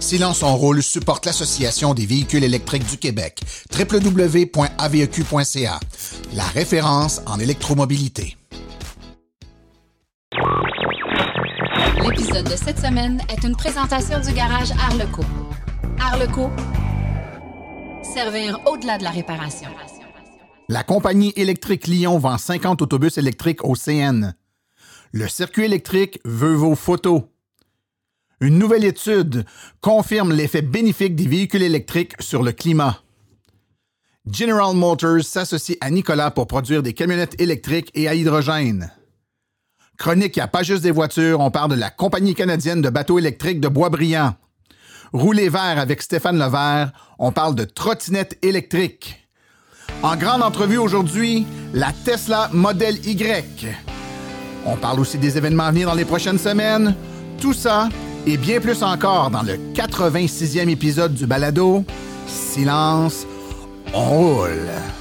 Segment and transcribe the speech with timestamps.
[0.00, 3.42] Silence en rôle supporte l'Association des véhicules électriques du Québec,
[3.78, 5.80] www.aveq.ca,
[6.34, 8.38] la référence en électromobilité.
[12.02, 15.22] L'épisode de cette semaine est une présentation du garage Arleco.
[16.00, 16.50] Arleco,
[18.02, 19.68] servir au-delà de la réparation.
[20.70, 24.32] La compagnie électrique Lyon vend 50 autobus électriques au CN.
[25.12, 27.22] Le circuit électrique veut vos photos.
[28.40, 29.44] Une nouvelle étude
[29.82, 33.00] confirme l'effet bénéfique des véhicules électriques sur le climat.
[34.30, 38.90] General Motors s'associe à Nicolas pour produire des camionnettes électriques et à hydrogène.
[39.98, 42.88] Chronique, il n'y a pas juste des voitures, on parle de la compagnie canadienne de
[42.88, 44.34] bateaux électriques de Boisbriand.
[45.12, 49.28] Rouler vert avec Stéphane Levert, on parle de trottinette électrique.
[50.02, 51.44] En grande entrevue aujourd'hui,
[51.74, 53.66] la Tesla Model Y.
[54.64, 56.94] On parle aussi des événements à venir dans les prochaines semaines.
[57.38, 57.90] Tout ça
[58.26, 61.84] et bien plus encore dans le 86e épisode du balado
[62.26, 63.26] Silence,
[63.92, 64.99] on roule.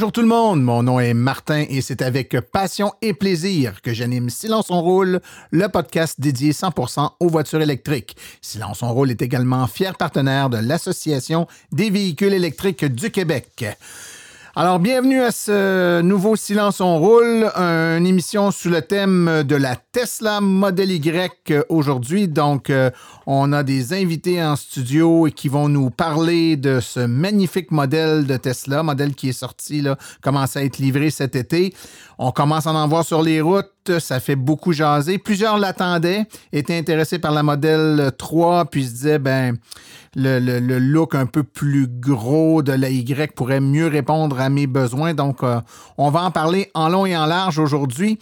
[0.00, 3.92] Bonjour tout le monde, mon nom est Martin et c'est avec passion et plaisir que
[3.92, 5.20] j'anime Silence on roule,
[5.50, 8.16] le podcast dédié 100% aux voitures électriques.
[8.40, 13.66] Silence on roule est également fier partenaire de l'Association des véhicules électriques du Québec.
[14.56, 19.76] Alors, bienvenue à ce nouveau Silence on roule, une émission sous le thème de la
[19.76, 22.26] Tesla Model Y aujourd'hui.
[22.26, 22.90] Donc, euh,
[23.26, 28.36] on a des invités en studio qui vont nous parler de ce magnifique modèle de
[28.38, 31.72] Tesla, modèle qui est sorti, là, commence à être livré cet été.
[32.18, 35.18] On commence à en voir sur les routes, ça fait beaucoup jaser.
[35.18, 39.56] Plusieurs l'attendaient, étaient intéressés par la modèle 3, puis se disaient, ben,
[40.16, 44.66] le, le, look un peu plus gros de la Y pourrait mieux répondre à mes
[44.66, 45.14] besoins.
[45.14, 45.60] Donc, euh,
[45.98, 48.18] on va en parler en long et en large aujourd'hui.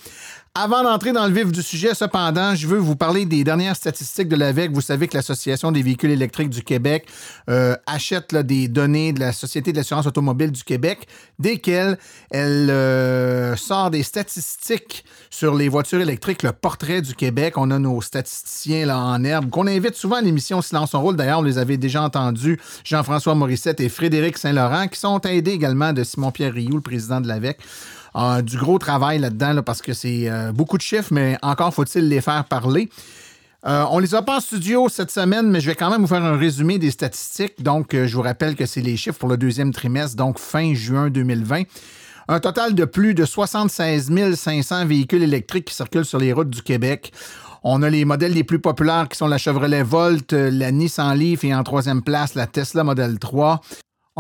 [0.55, 4.29] Avant d'entrer dans le vif du sujet, cependant, je veux vous parler des dernières statistiques
[4.29, 4.73] de l'AVEC.
[4.73, 7.07] Vous savez que l'Association des véhicules électriques du Québec
[7.49, 11.07] euh, achète des données de la Société de l'assurance automobile du Québec,
[11.39, 11.97] desquelles
[12.31, 17.55] elle euh, sort des statistiques sur les voitures électriques, le portrait du Québec.
[17.57, 21.15] On a nos statisticiens là, en herbe qu'on invite souvent à l'émission Silence en rôle.
[21.15, 25.93] D'ailleurs, on les avait déjà entendus, Jean-François Morissette et Frédéric Saint-Laurent, qui sont aidés également
[25.93, 27.59] de Simon-Pierre Rioux, le président de l'AVEC
[28.43, 32.21] du gros travail là-dedans parce que c'est euh, beaucoup de chiffres, mais encore faut-il les
[32.21, 32.89] faire parler.
[33.67, 36.07] Euh, on les a pas en studio cette semaine, mais je vais quand même vous
[36.07, 37.63] faire un résumé des statistiques.
[37.63, 40.75] Donc, euh, je vous rappelle que c'est les chiffres pour le deuxième trimestre, donc fin
[40.75, 41.63] juin 2020.
[42.29, 46.63] Un total de plus de 76 500 véhicules électriques qui circulent sur les routes du
[46.63, 47.13] Québec.
[47.65, 51.43] On a les modèles les plus populaires qui sont la Chevrolet Volt, la Nissan Leaf
[51.45, 53.61] et en troisième place la Tesla Model 3.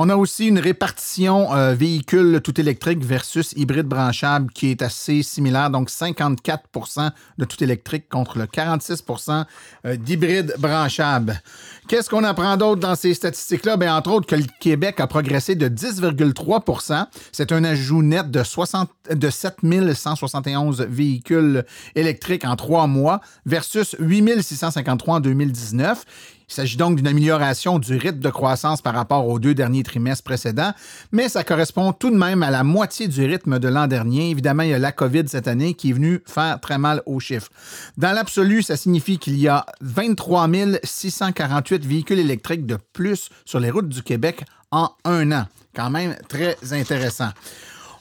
[0.00, 5.25] On a aussi une répartition euh, véhicule tout électrique versus hybride branchable qui est assez
[5.25, 9.44] similaire, donc 54% de tout électrique contre le 46%
[9.87, 11.42] euh, d'hybride branchable.
[11.88, 13.76] Qu'est-ce qu'on apprend d'autre dans ces statistiques-là?
[13.76, 18.44] Bien, entre autres, que le Québec a progressé de 10,3% C'est un ajout net de,
[18.44, 19.56] 60, de 7
[19.94, 21.64] 171 véhicules
[21.97, 26.04] électriques en trois mois versus 8 653 en 2019.
[26.48, 30.25] Il s'agit donc d'une amélioration du rythme de croissance par rapport aux deux derniers trimestres
[30.25, 30.72] précédents,
[31.12, 34.31] mais ça correspond tout de même à la moitié du rythme de l'an dernier.
[34.31, 37.20] Évidemment, il y a la COVID cette année qui est venue faire très mal aux
[37.20, 37.50] chiffres.
[37.98, 40.48] Dans l'absolu, ça signifie qu'il y a 23
[40.82, 45.44] 648 véhicules électriques de plus sur les routes du Québec en un an.
[45.75, 47.28] Quand même très intéressant.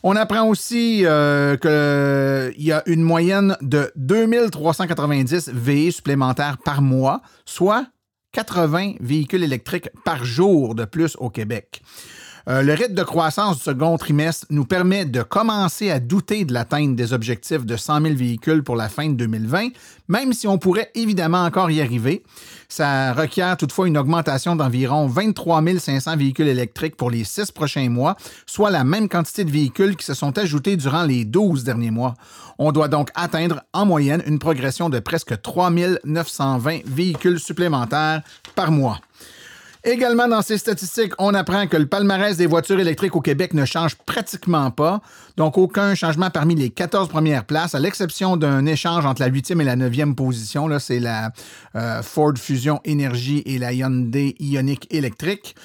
[0.04, 7.22] On apprend aussi euh, qu'il y a une moyenne de 2390 VE supplémentaires par mois,
[7.46, 7.86] soit
[8.38, 11.82] 80 véhicules électriques par jour de plus au Québec.
[12.50, 16.54] Euh, le rythme de croissance du second trimestre nous permet de commencer à douter de
[16.54, 19.70] l'atteinte des objectifs de 100 000 véhicules pour la fin de 2020,
[20.08, 22.24] même si on pourrait évidemment encore y arriver.
[22.70, 28.16] Ça requiert toutefois une augmentation d'environ 23 500 véhicules électriques pour les six prochains mois,
[28.46, 32.14] soit la même quantité de véhicules qui se sont ajoutés durant les 12 derniers mois.
[32.60, 35.70] On doit donc atteindre en moyenne une progression de presque 3
[36.06, 38.22] 920 véhicules supplémentaires
[38.56, 39.02] par mois.
[39.88, 43.64] Également, dans ces statistiques, on apprend que le palmarès des voitures électriques au Québec ne
[43.64, 45.00] change pratiquement pas.
[45.38, 49.62] Donc, aucun changement parmi les 14 premières places, à l'exception d'un échange entre la 8e
[49.62, 50.68] et la 9e position.
[50.68, 51.32] Là, c'est la
[51.78, 55.56] euh, Ford Fusion Energy et la Hyundai Ioniq électrique.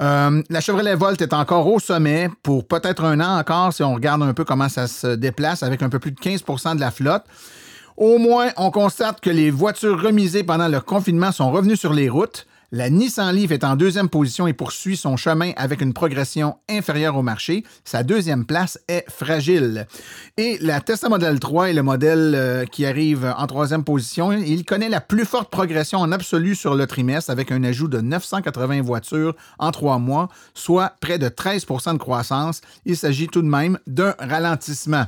[0.00, 3.92] Euh, la Chevrolet Volt est encore au sommet pour peut-être un an encore si on
[3.92, 6.90] regarde un peu comment ça se déplace avec un peu plus de 15% de la
[6.90, 7.24] flotte.
[7.98, 12.08] Au moins, on constate que les voitures remisées pendant le confinement sont revenues sur les
[12.08, 12.46] routes.
[12.72, 17.16] La Nissan Leaf est en deuxième position et poursuit son chemin avec une progression inférieure
[17.16, 17.62] au marché.
[17.84, 19.86] Sa deuxième place est fragile.
[20.36, 24.32] Et la Tesla Model 3 est le modèle euh, qui arrive en troisième position.
[24.32, 28.00] Il connaît la plus forte progression en absolu sur le trimestre avec un ajout de
[28.00, 32.62] 980 voitures en trois mois, soit près de 13% de croissance.
[32.84, 35.06] Il s'agit tout de même d'un ralentissement.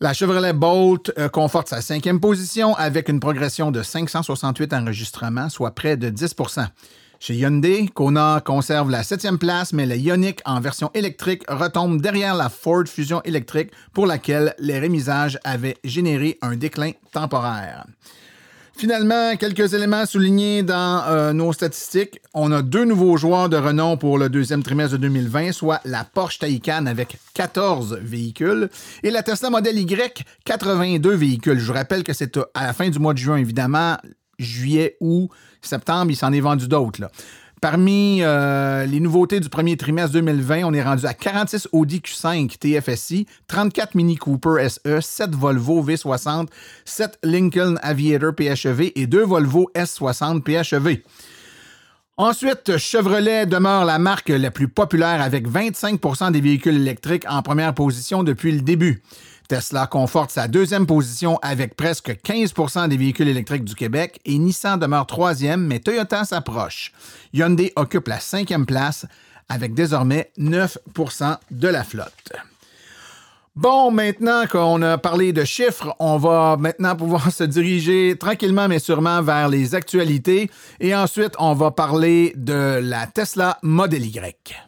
[0.00, 5.72] La Chevrolet Bolt euh, conforte sa cinquième position avec une progression de 568 enregistrements, soit
[5.72, 6.68] près de 10%
[7.20, 12.36] chez Hyundai, Kona conserve la septième place, mais la Ioniq en version électrique retombe derrière
[12.36, 17.86] la Ford Fusion électrique pour laquelle les rémisages avaient généré un déclin temporaire.
[18.78, 22.20] Finalement, quelques éléments soulignés dans euh, nos statistiques.
[22.32, 26.04] On a deux nouveaux joueurs de renom pour le deuxième trimestre de 2020, soit la
[26.04, 28.68] Porsche Taycan avec 14 véhicules
[29.02, 31.58] et la Tesla Model Y, 82 véhicules.
[31.58, 33.96] Je vous rappelle que c'est à la fin du mois de juin, évidemment,
[34.38, 35.28] juillet, août,
[35.60, 37.10] septembre, il s'en est vendu d'autres.
[37.60, 42.56] Parmi euh, les nouveautés du premier trimestre 2020, on est rendu à 46 Audi Q5
[42.58, 46.46] TFSI, 34 Mini Cooper SE, 7 Volvo V60,
[46.84, 51.02] 7 Lincoln Aviator PHEV et 2 Volvo S60 PHEV.
[52.16, 57.74] Ensuite, Chevrolet demeure la marque la plus populaire avec 25% des véhicules électriques en première
[57.74, 59.02] position depuis le début.
[59.48, 64.78] Tesla conforte sa deuxième position avec presque 15% des véhicules électriques du Québec et Nissan
[64.78, 66.92] demeure troisième, mais Toyota s'approche.
[67.32, 69.06] Hyundai occupe la cinquième place
[69.48, 72.32] avec désormais 9% de la flotte.
[73.56, 78.78] Bon, maintenant qu'on a parlé de chiffres, on va maintenant pouvoir se diriger tranquillement mais
[78.78, 84.67] sûrement vers les actualités et ensuite on va parler de la Tesla Model Y.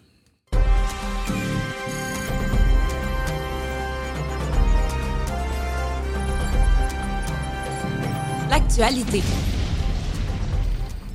[8.50, 9.22] l'actualité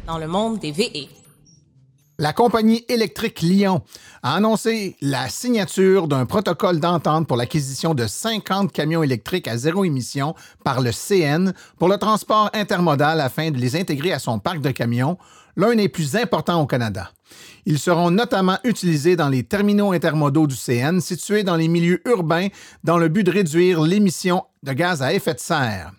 [0.07, 1.09] dans le monde des VE.
[2.17, 3.81] La compagnie électrique Lyon
[4.23, 9.83] a annoncé la signature d'un protocole d'entente pour l'acquisition de 50 camions électriques à zéro
[9.83, 10.33] émission
[10.63, 14.71] par le CN pour le transport intermodal afin de les intégrer à son parc de
[14.71, 15.17] camions,
[15.57, 17.11] l'un des plus importants au Canada.
[17.65, 22.47] Ils seront notamment utilisés dans les terminaux intermodaux du CN situés dans les milieux urbains
[22.85, 25.91] dans le but de réduire l'émission de gaz à effet de serre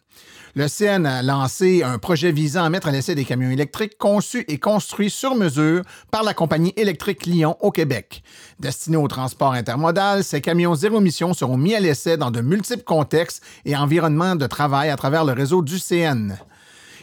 [0.56, 4.42] le CN a lancé un projet visant à mettre à l'essai des camions électriques conçus
[4.48, 8.22] et construits sur mesure par la compagnie électrique Lyon au Québec.
[8.58, 12.84] Destinés au transport intermodal, ces camions zéro émission seront mis à l'essai dans de multiples
[12.84, 16.38] contextes et environnements de travail à travers le réseau du CN.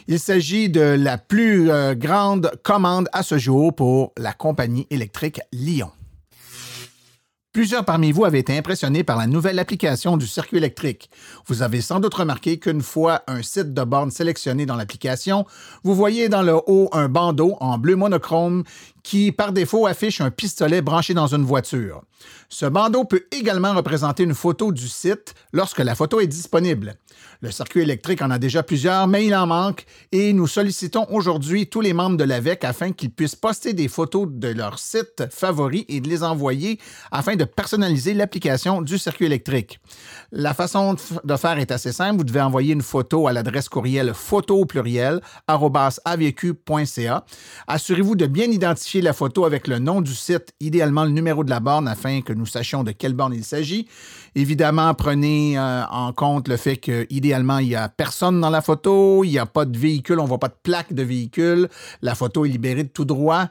[0.08, 5.40] Il s'agit de la plus euh, grande commande à ce jour pour la compagnie électrique
[5.52, 5.92] Lyon.
[7.54, 11.08] Plusieurs parmi vous avaient été impressionnés par la nouvelle application du circuit électrique.
[11.46, 15.46] Vous avez sans doute remarqué qu'une fois un site de borne sélectionné dans l'application,
[15.84, 18.64] vous voyez dans le haut un bandeau en bleu monochrome
[19.04, 22.02] qui, par défaut, affiche un pistolet branché dans une voiture.
[22.48, 26.96] Ce bandeau peut également représenter une photo du site lorsque la photo est disponible.
[27.40, 31.66] Le circuit électrique en a déjà plusieurs, mais il en manque et nous sollicitons aujourd'hui
[31.66, 35.84] tous les membres de l'AVEC afin qu'ils puissent poster des photos de leur site favori
[35.88, 36.78] et de les envoyer
[37.10, 39.80] afin de personnaliser l'application du circuit électrique.
[40.32, 42.16] La façon de faire est assez simple.
[42.18, 47.24] Vous devez envoyer une photo à l'adresse courriel photo pluriel avq.ca.
[47.66, 51.50] Assurez-vous de bien identifier la photo avec le nom du site, idéalement le numéro de
[51.50, 53.88] la borne afin que nous sachions de quelle borne il s'agit.
[54.34, 59.24] Évidemment, prenez euh, en compte le fait qu'idéalement, il n'y a personne dans la photo,
[59.24, 61.68] il n'y a pas de véhicule, on ne voit pas de plaque de véhicule,
[62.02, 63.48] la photo est libérée de tout droit.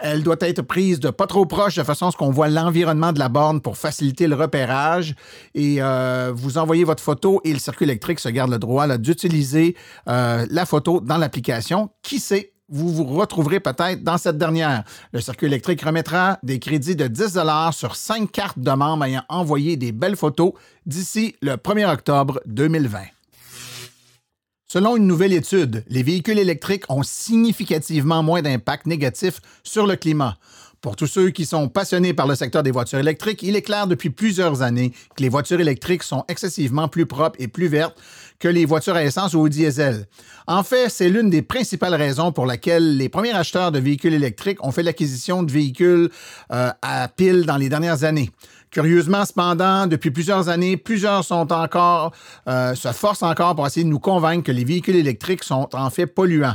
[0.00, 3.12] Elle doit être prise de pas trop proche de façon à ce qu'on voit l'environnement
[3.12, 5.14] de la borne pour faciliter le repérage.
[5.54, 9.76] Et euh, vous envoyez votre photo et le circuit électrique se garde le droit d'utiliser
[10.08, 11.90] euh, la photo dans l'application.
[12.02, 14.84] Qui sait, vous vous retrouverez peut-être dans cette dernière.
[15.12, 17.38] Le circuit électrique remettra des crédits de 10
[17.72, 20.52] sur 5 cartes de membres ayant envoyé des belles photos
[20.86, 22.98] d'ici le 1er octobre 2020.
[24.70, 30.36] Selon une nouvelle étude, les véhicules électriques ont significativement moins d'impact négatif sur le climat.
[30.80, 33.88] Pour tous ceux qui sont passionnés par le secteur des voitures électriques, il est clair
[33.88, 37.96] depuis plusieurs années que les voitures électriques sont excessivement plus propres et plus vertes
[38.38, 40.06] que les voitures à essence ou au diesel.
[40.46, 44.64] En fait, c'est l'une des principales raisons pour laquelle les premiers acheteurs de véhicules électriques
[44.64, 46.10] ont fait l'acquisition de véhicules
[46.52, 48.30] euh, à pile dans les dernières années.
[48.70, 52.12] Curieusement, cependant, depuis plusieurs années, plusieurs sont encore,
[52.48, 55.90] euh, se forcent encore pour essayer de nous convaincre que les véhicules électriques sont en
[55.90, 56.54] fait polluants.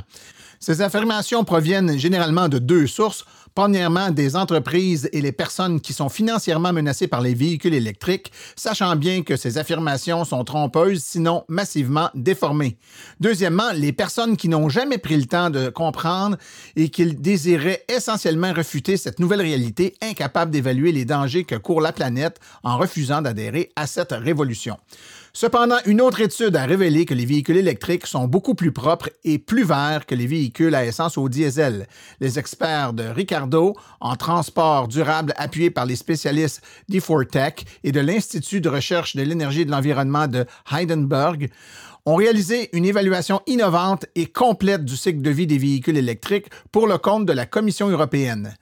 [0.62, 3.26] Ces affirmations proviennent généralement de deux sources.
[3.56, 8.96] Premièrement, des entreprises et les personnes qui sont financièrement menacées par les véhicules électriques, sachant
[8.96, 12.78] bien que ces affirmations sont trompeuses, sinon massivement déformées.
[13.20, 16.38] Deuxièmement, les personnes qui n'ont jamais pris le temps de comprendre
[16.76, 21.94] et qui désiraient essentiellement refuter cette nouvelle réalité, incapables d'évaluer les dangers que court la
[21.94, 24.78] planète en refusant d'adhérer à cette révolution.
[25.36, 29.40] Cependant, une autre étude a révélé que les véhicules électriques sont beaucoup plus propres et
[29.40, 31.88] plus verts que les véhicules à essence ou diesel.
[32.20, 38.62] Les experts de Ricardo en transport durable appuyés par les spécialistes d'E4Tech et de l'Institut
[38.62, 41.50] de recherche de l'énergie et de l'environnement de Heidelberg
[42.06, 46.86] ont réalisé une évaluation innovante et complète du cycle de vie des véhicules électriques pour
[46.86, 48.54] le compte de la Commission européenne.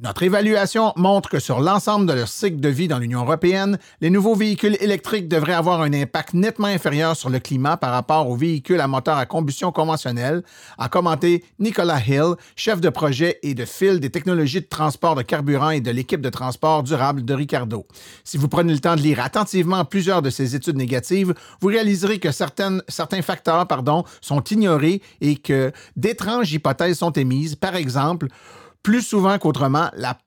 [0.00, 4.10] Notre évaluation montre que sur l'ensemble de leur cycle de vie dans l'Union européenne, les
[4.10, 8.34] nouveaux véhicules électriques devraient avoir un impact nettement inférieur sur le climat par rapport aux
[8.34, 10.42] véhicules à moteur à combustion conventionnelle,
[10.78, 15.22] a commenté Nicolas Hill, chef de projet et de fil des technologies de transport de
[15.22, 17.86] carburant et de l'équipe de transport durable de Ricardo.
[18.24, 22.18] Si vous prenez le temps de lire attentivement plusieurs de ces études négatives, vous réaliserez
[22.18, 22.80] que certains
[23.22, 23.68] facteurs
[24.20, 27.54] sont ignorés et que d'étranges hypothèses sont émises.
[27.54, 28.28] Par exemple,
[28.82, 30.18] plus souvent qu'autrement, la,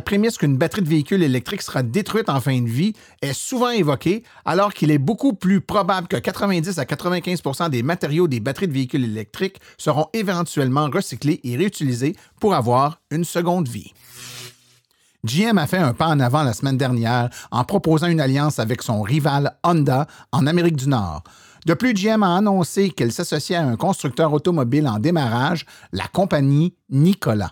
[0.00, 4.24] prémisse qu'une batterie de véhicule électrique sera détruite en fin de vie est souvent évoquée,
[4.44, 8.72] alors qu'il est beaucoup plus probable que 90 à 95% des matériaux des batteries de
[8.72, 13.92] véhicules électriques seront éventuellement recyclés et réutilisés pour avoir une seconde vie.
[15.24, 18.82] GM a fait un pas en avant la semaine dernière en proposant une alliance avec
[18.82, 21.24] son rival Honda en Amérique du Nord.
[21.66, 26.76] De plus, GM a annoncé qu'elle s'associait à un constructeur automobile en démarrage, la compagnie
[26.90, 27.50] Nikola.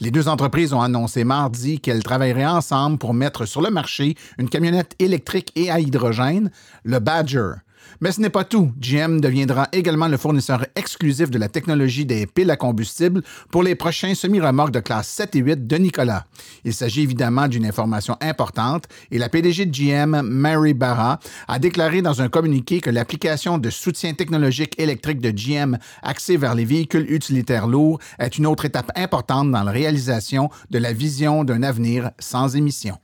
[0.00, 4.48] Les deux entreprises ont annoncé mardi qu'elles travailleraient ensemble pour mettre sur le marché une
[4.48, 6.50] camionnette électrique et à hydrogène,
[6.84, 7.52] le Badger.
[8.00, 8.72] Mais ce n'est pas tout.
[8.78, 13.74] GM deviendra également le fournisseur exclusif de la technologie des piles à combustible pour les
[13.74, 16.26] prochains semi-remorques de classe 7 et 8 de Nicolas.
[16.64, 22.02] Il s'agit évidemment d'une information importante et la PDG de GM, Mary Barra, a déclaré
[22.02, 27.10] dans un communiqué que l'application de soutien technologique électrique de GM axée vers les véhicules
[27.10, 32.10] utilitaires lourds est une autre étape importante dans la réalisation de la vision d'un avenir
[32.18, 32.98] sans émissions.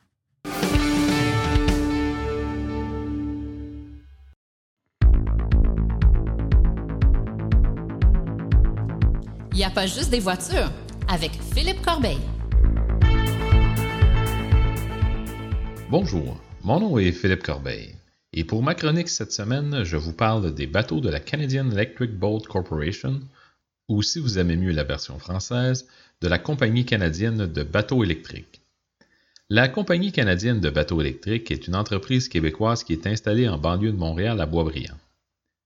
[9.55, 10.73] Il n'y a pas juste des voitures
[11.09, 12.17] avec Philippe Corbeil.
[15.91, 17.95] Bonjour, mon nom est Philippe Corbeil.
[18.33, 22.19] Et pour ma chronique cette semaine, je vous parle des bateaux de la Canadian Electric
[22.19, 23.21] Boat Corporation,
[23.91, 25.87] ou si vous aimez mieux la version française,
[26.23, 28.63] de la Compagnie canadienne de bateaux électriques.
[29.51, 33.93] La Compagnie canadienne de bateaux électriques est une entreprise québécoise qui est installée en banlieue
[33.93, 34.97] de Montréal à Boisbriand.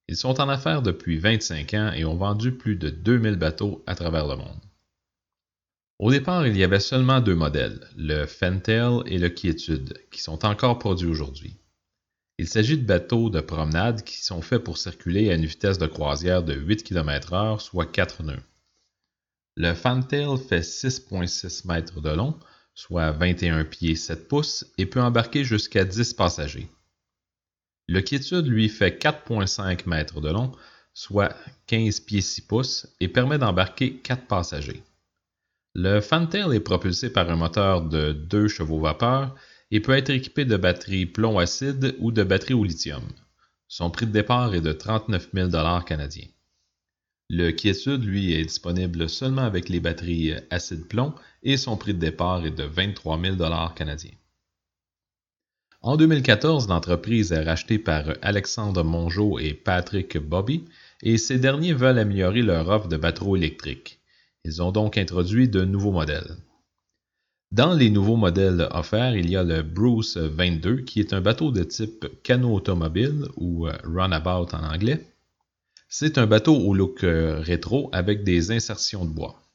[0.09, 3.95] Ils sont en affaires depuis 25 ans et ont vendu plus de 2000 bateaux à
[3.95, 4.61] travers le monde.
[5.99, 10.45] Au départ, il y avait seulement deux modèles, le Fentail et le Quiétude, qui sont
[10.45, 11.57] encore produits aujourd'hui.
[12.39, 15.87] Il s'agit de bateaux de promenade qui sont faits pour circuler à une vitesse de
[15.87, 18.43] croisière de 8 km/h, soit 4 nœuds.
[19.57, 22.39] Le Fantail fait 6,6 mètres de long,
[22.75, 26.69] soit 21 pieds 7 pouces, et peut embarquer jusqu'à 10 passagers.
[27.89, 30.53] Le quiétude, lui, fait 4,5 mètres de long,
[30.93, 34.83] soit 15 pieds 6 pouces, et permet d'embarquer 4 passagers.
[35.75, 39.35] Le Fantail est propulsé par un moteur de 2 chevaux vapeur
[39.71, 43.05] et peut être équipé de batteries plomb acide ou de batteries au lithium.
[43.69, 45.51] Son prix de départ est de 39 000
[45.85, 46.29] canadiens.
[47.29, 51.99] Le Quiétude, lui, est disponible seulement avec les batteries acide plomb et son prix de
[51.99, 53.37] départ est de 23 000
[53.75, 54.13] canadiens.
[55.87, 60.65] En 2014, l'entreprise est rachetée par Alexandre Mongeau et Patrick Bobby,
[61.05, 64.01] et ces derniers veulent améliorer leur offre de bateaux électriques.
[64.45, 66.39] Ils ont donc introduit de nouveaux modèles.
[67.53, 71.53] Dans les nouveaux modèles offerts, il y a le Bruce 22, qui est un bateau
[71.53, 75.07] de type canot automobile ou runabout en anglais.
[75.89, 79.46] C'est un bateau au look rétro avec des insertions de bois.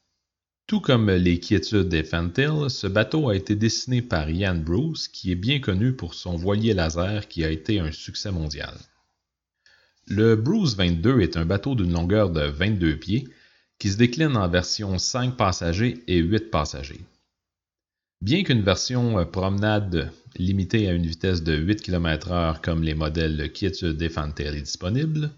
[0.66, 5.36] Tout comme les quiétudes des ce bateau a été dessiné par Ian Bruce, qui est
[5.36, 8.74] bien connu pour son voilier laser qui a été un succès mondial.
[10.06, 13.28] Le Bruce 22 est un bateau d'une longueur de 22 pieds
[13.78, 17.00] qui se décline en version 5 passagers et 8 passagers.
[18.20, 24.00] Bien qu'une version promenade limitée à une vitesse de 8 km/h comme les modèles Quiétude
[24.00, 25.30] et Fantail est disponible,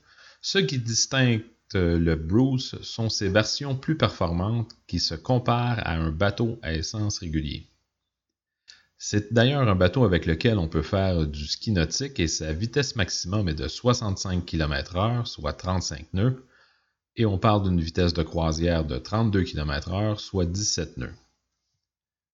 [0.43, 1.43] ce qui distingue
[1.75, 7.19] le Bruce sont ses versions plus performantes qui se comparent à un bateau à essence
[7.19, 7.69] régulier.
[8.97, 12.97] C'est d'ailleurs un bateau avec lequel on peut faire du ski nautique et sa vitesse
[12.97, 16.45] maximum est de 65 km/h, soit 35 nœuds,
[17.17, 21.15] et on parle d'une vitesse de croisière de 32 km/h, soit 17 nœuds.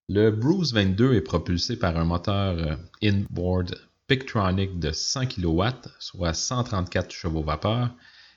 [0.09, 5.63] Le Bruce 22 est propulsé par un moteur euh, inboard Pictronic de 100 kW,
[6.01, 7.91] soit 134 chevaux vapeur,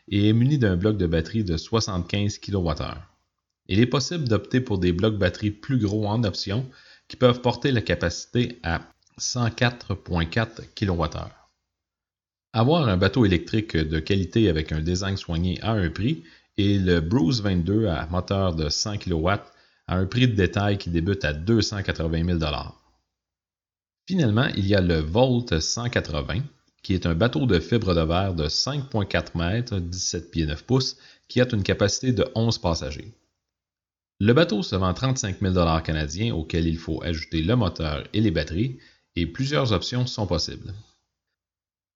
[0.08, 2.74] et est muni d'un bloc de batterie de 75 kWh.
[3.68, 6.66] Il est possible d'opter pour des blocs batterie plus gros en option
[7.08, 8.82] qui peuvent porter la capacité à
[9.20, 11.30] 104.4 kWh.
[12.54, 16.24] Avoir un bateau électrique de qualité avec un design soigné à un prix
[16.58, 19.30] et le Bruce 22 à moteur de 100 kW
[19.88, 22.52] à un prix de détail qui débute à 280 000
[24.08, 26.42] Finalement, il y a le Volt 180,
[26.84, 30.98] qui est un bateau de fibre de verre de 5,4 mètres, 17 pieds 9 pouces,
[31.28, 33.14] qui a une capacité de 11 passagers.
[34.20, 38.32] Le bateau se vend 35 000 canadiens auquel il faut ajouter le moteur et les
[38.32, 38.78] batteries,
[39.16, 40.74] et plusieurs options sont possibles.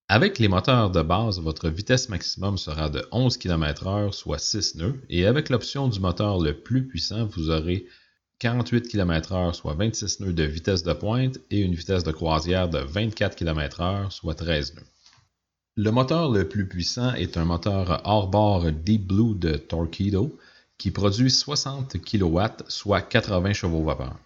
[0.09, 5.01] Avec les moteurs de base, votre vitesse maximum sera de 11 km/h, soit 6 nœuds,
[5.09, 7.85] et avec l'option du moteur le plus puissant, vous aurez
[8.39, 12.79] 48 km/h, soit 26 nœuds de vitesse de pointe, et une vitesse de croisière de
[12.79, 14.83] 24 km/h, soit 13 nœuds.
[15.75, 20.37] Le moteur le plus puissant est un moteur hors-bord Deep Blue de Torpedo
[20.77, 24.17] qui produit 60 kW, soit 80 chevaux vapeur.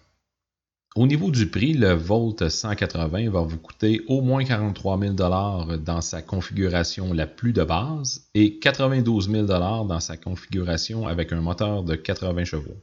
[0.94, 6.00] Au niveau du prix, le Volt 180 va vous coûter au moins 43 000 dans
[6.02, 11.82] sa configuration la plus de base et 92 000 dans sa configuration avec un moteur
[11.82, 12.76] de 80 chevaux.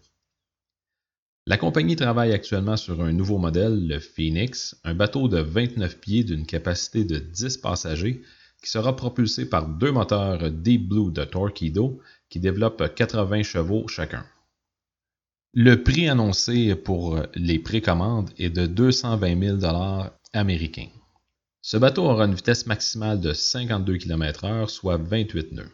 [1.50, 6.24] La compagnie travaille actuellement sur un nouveau modèle, le Phoenix, un bateau de 29 pieds
[6.24, 8.22] d'une capacité de 10 passagers
[8.62, 14.24] qui sera propulsé par deux moteurs Deep Blue de Torpedo qui développent 80 chevaux chacun.
[15.56, 19.74] Le prix annoncé pour les précommandes est de 220 000
[20.34, 20.89] américains.
[21.63, 25.72] Ce bateau aura une vitesse maximale de 52 km/h, soit 28 nœuds.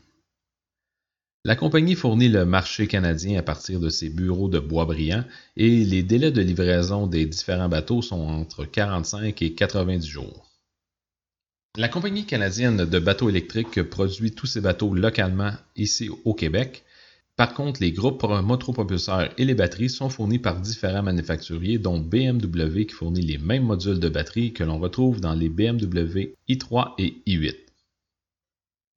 [1.46, 5.24] La compagnie fournit le marché canadien à partir de ses bureaux de Boisbriand
[5.56, 10.50] et les délais de livraison des différents bateaux sont entre 45 et 90 jours.
[11.78, 16.84] La compagnie canadienne de bateaux électriques produit tous ses bateaux localement ici au Québec.
[17.36, 22.86] Par contre, les groupes motopropulseurs et les batteries sont fournis par différents manufacturiers, dont BMW
[22.88, 27.22] qui fournit les mêmes modules de batterie que l'on retrouve dans les BMW i3 et
[27.28, 27.65] i8.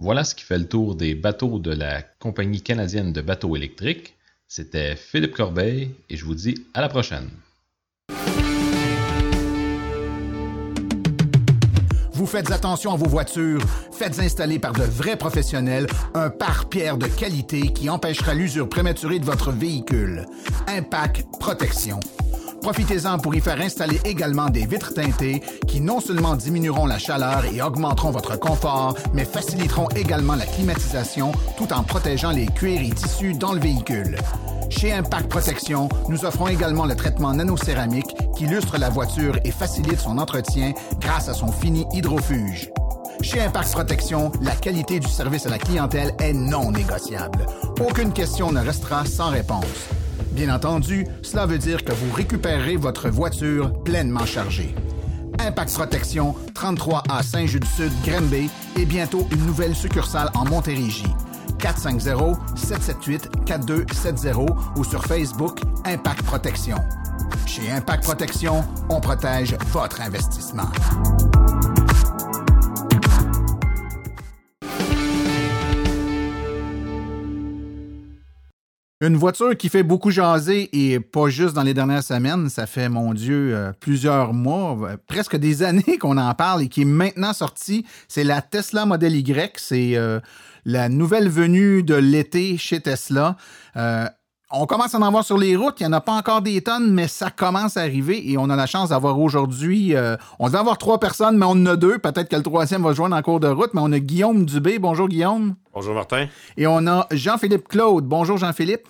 [0.01, 4.15] Voilà ce qui fait le tour des bateaux de la compagnie canadienne de bateaux électriques.
[4.47, 7.29] C'était Philippe Corbeil et je vous dis à la prochaine.
[12.13, 17.07] Vous faites attention à vos voitures, faites installer par de vrais professionnels un pare-pierre de
[17.07, 20.27] qualité qui empêchera l'usure prématurée de votre véhicule.
[20.69, 21.99] Impact Protection.
[22.63, 27.45] Profitez-en pour y faire installer également des vitres teintées qui non seulement diminueront la chaleur
[27.53, 32.91] et augmenteront votre confort, mais faciliteront également la climatisation tout en protégeant les cuirs et
[32.91, 34.17] tissus dans le véhicule.
[34.71, 39.99] Chez Impact Protection, nous offrons également le traitement nanocéramique qui illustre la voiture et facilite
[39.99, 42.71] son entretien grâce à son fini hydrofuge.
[43.23, 47.47] Chez Impact Protection, la qualité du service à la clientèle est non négociable.
[47.81, 49.89] Aucune question ne restera sans réponse.
[50.39, 54.73] Bien entendu, cela veut dire que vous récupérerez votre voiture pleinement chargée.
[55.41, 61.13] Impact Protection, 33 à Saint-Just-du-Sud, Granby et bientôt une nouvelle succursale en Montérégie.
[61.59, 64.47] 450-778-4270
[64.77, 66.77] ou sur Facebook Impact Protection.
[67.45, 70.71] Chez Impact Protection, on protège votre investissement.
[79.01, 82.89] Une voiture qui fait beaucoup jaser et pas juste dans les dernières semaines, ça fait,
[82.89, 86.85] mon Dieu, euh, plusieurs mois, euh, presque des années qu'on en parle et qui est
[86.85, 89.57] maintenant sortie, c'est la Tesla Model Y.
[89.57, 90.19] C'est euh,
[90.65, 93.37] la nouvelle venue de l'été chez Tesla.
[94.51, 95.79] On commence à en avoir sur les routes.
[95.81, 98.49] Il n'y en a pas encore des tonnes, mais ça commence à arriver et on
[98.49, 99.95] a la chance d'avoir aujourd'hui.
[100.39, 101.99] on devait avoir trois personnes, mais on en a deux.
[101.99, 104.79] Peut-être que le troisième va joindre en cours de route, mais on a Guillaume Dubé.
[104.79, 105.55] Bonjour, Guillaume.
[105.75, 106.29] Bonjour, Martin.
[106.57, 108.07] Et on a Jean-Philippe Claude.
[108.07, 108.89] Bonjour, Jean-Philippe.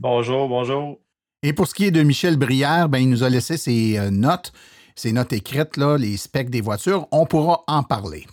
[0.00, 0.98] Bonjour, bonjour.
[1.44, 4.52] Et pour ce qui est de Michel Brière, ben, il nous a laissé ses notes,
[4.96, 7.06] ses notes écrites, là, les specs des voitures.
[7.12, 8.26] On pourra en parler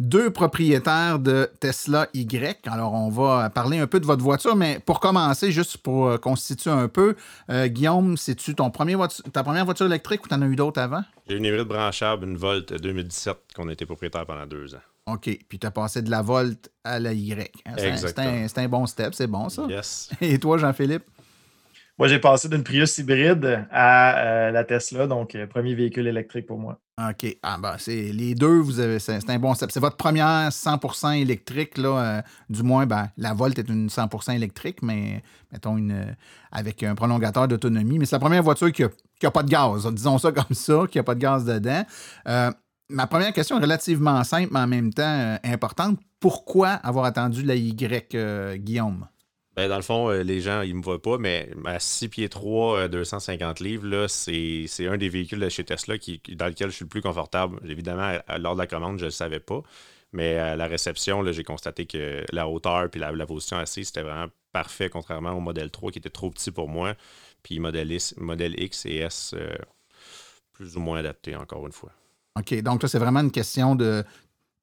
[0.00, 2.66] deux propriétaires de Tesla Y.
[2.66, 6.16] Alors, on va parler un peu de votre voiture, mais pour commencer, juste pour euh,
[6.16, 7.16] constituer un peu,
[7.50, 8.96] euh, Guillaume, c'est-tu ton premier
[9.32, 11.02] ta première voiture électrique ou tu en as eu d'autres avant?
[11.28, 14.80] J'ai une hybride branchable, une Volt 2017 qu'on a été propriétaire pendant deux ans.
[15.06, 15.38] OK.
[15.48, 17.52] Puis tu as passé de la Volt à la Y.
[17.66, 19.66] Hein, c'est un, un, bon step, c'est bon ça?
[19.68, 20.08] Yes.
[20.22, 21.04] Et toi, Jean-Philippe?
[22.00, 26.58] Moi, j'ai passé d'une Prius hybride à euh, la Tesla, donc premier véhicule électrique pour
[26.58, 26.80] moi.
[26.98, 27.36] OK.
[27.42, 29.70] Ah ben, c'est les deux, vous avez c'est un bon step.
[29.70, 34.34] C'est votre première 100% électrique là, euh, du moins ben la Volt est une 100%
[34.34, 36.16] électrique mais mettons une
[36.50, 38.88] avec un prolongateur d'autonomie, mais c'est la première voiture qui a,
[39.22, 39.86] a pas de gaz.
[39.92, 41.84] Disons ça comme ça, qu'il n'y a pas de gaz dedans.
[42.26, 42.50] Euh,
[42.88, 45.98] ma première question est relativement simple, mais en même temps euh, importante.
[46.18, 49.06] Pourquoi avoir attendu la Y, Guillaume?
[49.60, 52.88] Ben, dans le fond, les gens, ils me voient pas, mais à 6 pieds 3,
[52.88, 56.86] 250 livres, là, c'est, un des véhicules de chez Tesla qui, dans lequel je suis
[56.86, 57.60] le plus confortable.
[57.68, 59.62] Évidemment, lors de la commande, je ne le savais pas.
[60.14, 64.28] Mais à la réception, j'ai constaté que la hauteur et la, position assise, c'était vraiment
[64.50, 66.94] parfait, contrairement au modèle 3 qui était trop petit pour moi.
[67.42, 69.54] Puis modèle, modèle X et S, euh,
[70.54, 71.92] plus ou moins adapté, encore une fois.
[72.38, 74.04] OK, donc là, c'est vraiment une question de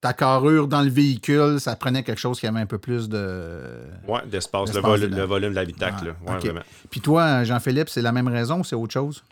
[0.01, 3.61] ta carrure dans le véhicule, ça prenait quelque chose qui avait un peu plus de.
[4.07, 6.15] Oui, d'espace, le, volume de l'habitacle.
[6.27, 9.23] Ouais, Puis toi, Jean-Philippe, c'est la même raison ou c'est autre chose?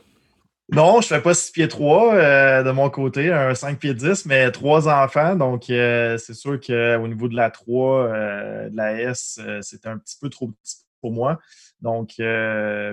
[0.69, 4.25] Non, je fais pas 6 pieds 3 euh, de mon côté, un 5 pieds 10,
[4.25, 5.35] mais trois enfants.
[5.35, 9.99] Donc, euh, c'est sûr qu'au niveau de la 3, euh, de la S, c'était un
[9.99, 11.39] petit peu trop petit pour moi.
[11.81, 12.13] Donc,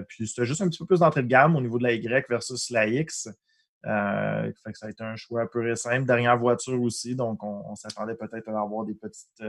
[0.08, 2.28] puis c'était juste un petit peu plus d'entrée de gamme au niveau de la Y
[2.28, 3.30] versus la X.
[3.84, 6.06] fait que ça a été un choix peu et simple.
[6.06, 9.42] Dernière voiture aussi, donc on, s'attendait peut-être à avoir des petites.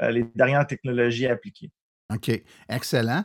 [0.00, 1.70] les dernières technologies appliquées.
[2.12, 2.30] OK,
[2.68, 3.24] excellent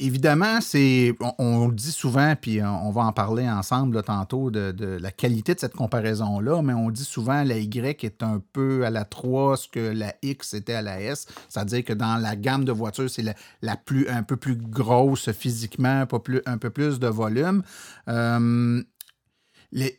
[0.00, 5.54] évidemment, c'est, on, dit souvent, puis on va en parler ensemble tantôt de, la qualité
[5.54, 9.56] de cette comparaison-là, mais on dit souvent la Y est un peu à la 3
[9.56, 11.26] ce que la X était à la S.
[11.48, 16.04] C'est-à-dire que dans la gamme de voitures, c'est un peu plus grosse physiquement,
[16.46, 17.62] un peu plus de volume.
[18.08, 18.82] Euh,
[19.72, 19.98] les,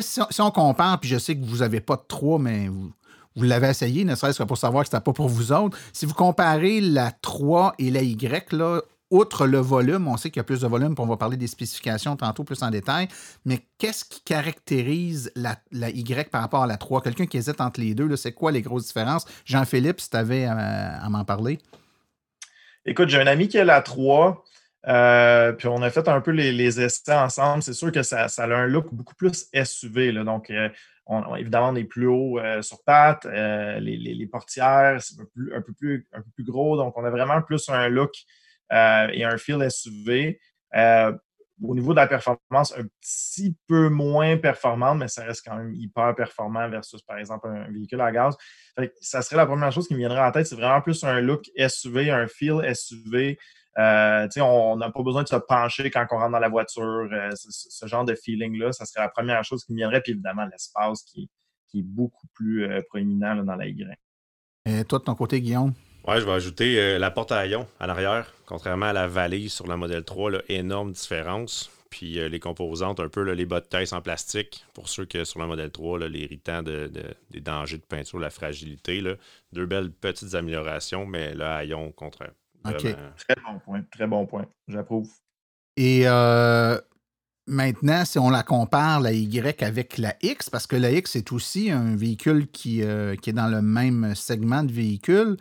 [0.00, 2.90] si on compare, puis je sais que vous n'avez pas de 3, mais vous,
[3.36, 5.76] vous l'avez essayé, ne serait-ce que pour savoir que ce n'était pas pour vous autres.
[5.92, 10.40] Si vous comparez la 3 et la Y, là, outre le volume, on sait qu'il
[10.40, 13.08] y a plus de volume, puis on va parler des spécifications tantôt plus en détail,
[13.44, 17.02] mais qu'est-ce qui caractérise la, Y par rapport à la 3?
[17.02, 19.26] Quelqu'un qui hésite entre les deux, c'est quoi les grosses différences?
[19.44, 21.58] Jean-Philippe, si tu avais à, m'en parler.
[22.84, 24.44] Écoute, j'ai un ami qui a la 3.
[24.88, 27.62] Euh, puis on a fait un peu les, essais ensemble.
[27.62, 30.12] C'est sûr que ça, a un look beaucoup plus SUV.
[30.24, 30.68] donc, euh,
[31.38, 33.24] évidemment, on est plus haut euh, sur pattes.
[33.24, 36.06] Les, portières, c'est un, peu plus,
[36.40, 36.76] gros.
[36.76, 40.38] Donc, on a vraiment plus un look euh, et un feel SUV.
[40.74, 41.12] Euh,
[41.62, 45.72] au niveau de la performance, un petit peu moins performante, mais ça reste quand même
[45.72, 48.36] hyper performant versus, par exemple, un véhicule à gaz.
[49.00, 50.46] ça serait la première chose qui me viendrait en tête.
[50.46, 53.38] C'est vraiment plus un look SUV, un feel SUV.
[53.78, 57.08] Euh, on n'a pas besoin de se pencher quand on rentre dans la voiture.
[57.34, 60.02] ce, genre de feeling-là, ça serait la première chose qui me viendrait.
[60.02, 61.30] Puis évidemment, l'espace qui,
[61.74, 63.86] est beaucoup plus proéminent dans la Y.
[64.66, 65.74] Et toi, de ton côté, Guillaume?
[66.06, 69.52] Ouais, je vais ajouter euh, la porte à haillons à l'arrière, contrairement à la valise
[69.52, 71.68] sur la modèle 3, là, énorme différence.
[71.90, 75.24] Puis euh, les composantes, un peu les bottes de taille en plastique, pour ceux que
[75.24, 76.88] sur la modèle 3, l'héritant de,
[77.30, 79.00] des dangers de peinture, la fragilité.
[79.00, 79.14] Là.
[79.52, 82.32] Deux belles petites améliorations, mais le haillon, au contraire.
[82.64, 82.82] OK.
[82.82, 84.46] Très bon point, très bon point.
[84.68, 85.10] J'approuve.
[85.76, 86.78] Et euh,
[87.48, 91.32] maintenant, si on la compare, la Y avec la X, parce que la X est
[91.32, 92.82] aussi un véhicule qui,
[93.22, 95.36] qui est dans le même segment de véhicule,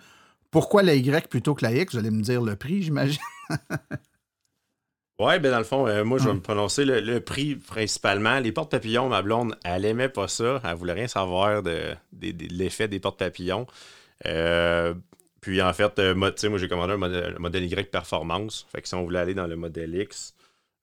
[0.55, 1.93] pourquoi la Y plutôt que la X?
[1.93, 3.19] Vous allez me dire le prix, j'imagine.
[5.19, 6.37] ouais, ben dans le fond, euh, moi, je vais hum.
[6.37, 8.39] me prononcer le, prix principalement.
[8.39, 10.61] Les portes papillons, ma blonde, elle aimait pas ça.
[10.63, 13.67] Elle voulait rien savoir de, l'effet des portes papillons.
[14.27, 14.93] Euh,
[15.41, 18.65] puis en fait, euh, moi, j'ai commandé un modèle, modèle, Y performance.
[18.71, 20.34] Fait que si on voulait aller dans le modèle X,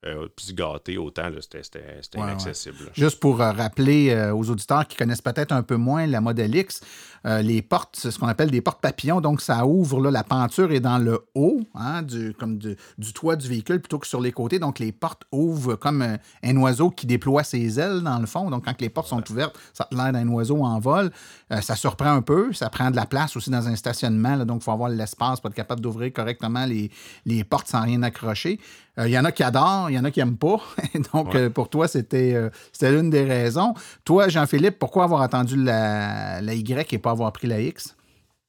[0.05, 2.91] euh, plus gâté, autant c'était inaccessible.
[2.93, 6.57] Juste pour euh, rappeler euh, aux auditeurs qui connaissent peut-être un peu moins la Model
[6.57, 6.81] X,
[7.25, 10.73] les portes, c'est ce qu'on appelle des portes papillons, donc ça ouvre, là, la peinture
[10.73, 12.77] est dans le haut, hein, du, comme du,
[13.15, 16.03] toit du véhicule plutôt que sur les côtés, donc les portes ouvrent comme
[16.43, 19.57] un oiseau qui déploie ses ailes dans le fond, donc quand les portes sont ouvertes,
[19.73, 21.13] ça a l'air d'un oiseau en vol,
[21.61, 24.65] ça surprend un peu, ça prend de la place aussi dans un stationnement, donc il
[24.65, 26.91] faut avoir l'espace pour être capable d'ouvrir correctement les,
[27.25, 28.59] les portes sans rien accrocher.
[28.99, 30.61] Il y en a qui adorent, il y en a qui n'aiment pas.
[31.15, 33.73] Donc, euh, pour toi, c'était euh, c'était l'une des raisons.
[34.05, 37.97] Toi, Jean-Philippe, pourquoi avoir attendu la, la, Y et pas avoir pris la X?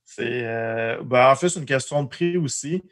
[0.04, 2.84] C'est euh, ben, en fait, c'est une question de prix aussi.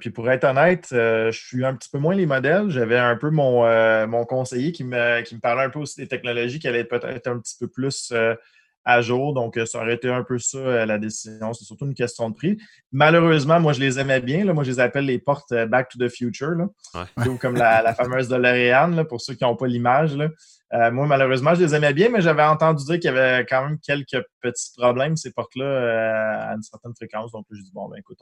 [0.00, 2.68] puis pour être honnête, je suis un petit peu moins les modèles.
[2.68, 3.64] J'avais un peu mon,
[4.08, 7.28] mon conseiller qui me, qui me parlait un peu aussi des technologies qui allaient peut-être
[7.28, 8.12] un petit peu plus
[8.90, 9.32] à jour.
[9.32, 11.52] Donc, euh, ça aurait été un peu ça euh, la décision.
[11.52, 12.58] C'est surtout une question de prix.
[12.92, 14.44] Malheureusement, moi, je les aimais bien.
[14.44, 14.52] Là.
[14.52, 16.50] Moi, je les appelle les portes euh, Back to the Future.
[16.50, 17.06] Là.
[17.40, 20.16] comme la, la fameuse DeLorean, pour ceux qui n'ont pas l'image.
[20.16, 23.78] moi, malheureusement, je les aimais bien, mais j'avais entendu dire qu'il y avait quand même
[23.78, 27.32] quelques petits problèmes, ces portes-là, à une certaine fréquence.
[27.32, 28.18] Donc, je dis, bon, ben écoute,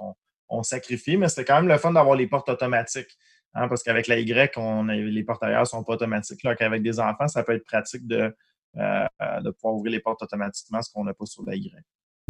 [0.48, 3.16] on, sacrifie, mais c'était quand même le fun d'avoir les portes automatiques.
[3.54, 6.42] Hein, parce qu'avec la Y, on les portes arrière ne sont pas automatiques.
[6.42, 8.34] Là, qu'avec des enfants, ça peut être pratique de
[8.74, 11.72] de pouvoir ouvrir les portes automatiquement, ce qu'on n'a pas sur la Y.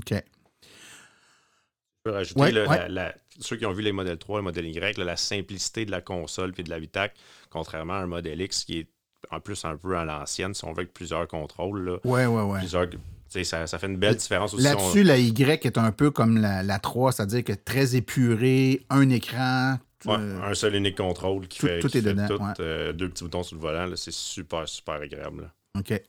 [0.01, 0.13] OK.
[0.15, 2.79] Je peux rajouter Ouais, là, ouais.
[2.79, 5.17] la- la- ceux qui ont vu les modèles 3 et le modèle Y, là, la
[5.17, 7.15] simplicité de la console et de l'habitacle,
[7.51, 8.89] contrairement à un modèle X qui est
[9.31, 11.85] en plus un peu à l'ancienne, si on veut avec plusieurs contrôles.
[11.85, 12.59] Là, Ouais, ouais, ouais.
[12.61, 12.99] plusieurs, tu
[13.29, 14.63] sais, ça, ça fait une belle différence aussi.
[14.63, 19.11] Là-dessus, la Y est un peu comme la, la 3, c'est-à-dire que très épuré, un
[19.11, 19.79] écran.
[20.05, 22.41] Ouais, euh, un seul unique contrôle qui tout- fait, tout qui est fait dedans, tout,
[22.43, 22.53] ouais.
[22.61, 23.87] euh, deux petits boutons sur le volant.
[23.87, 25.51] là, C'est super, super agréable.
[25.79, 26.01] OK.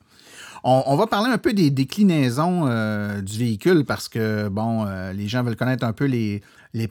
[0.64, 5.28] On, va parler un peu des déclinaisons euh, du véhicule parce que, bon, euh, les
[5.28, 6.42] gens veulent connaître un peu les,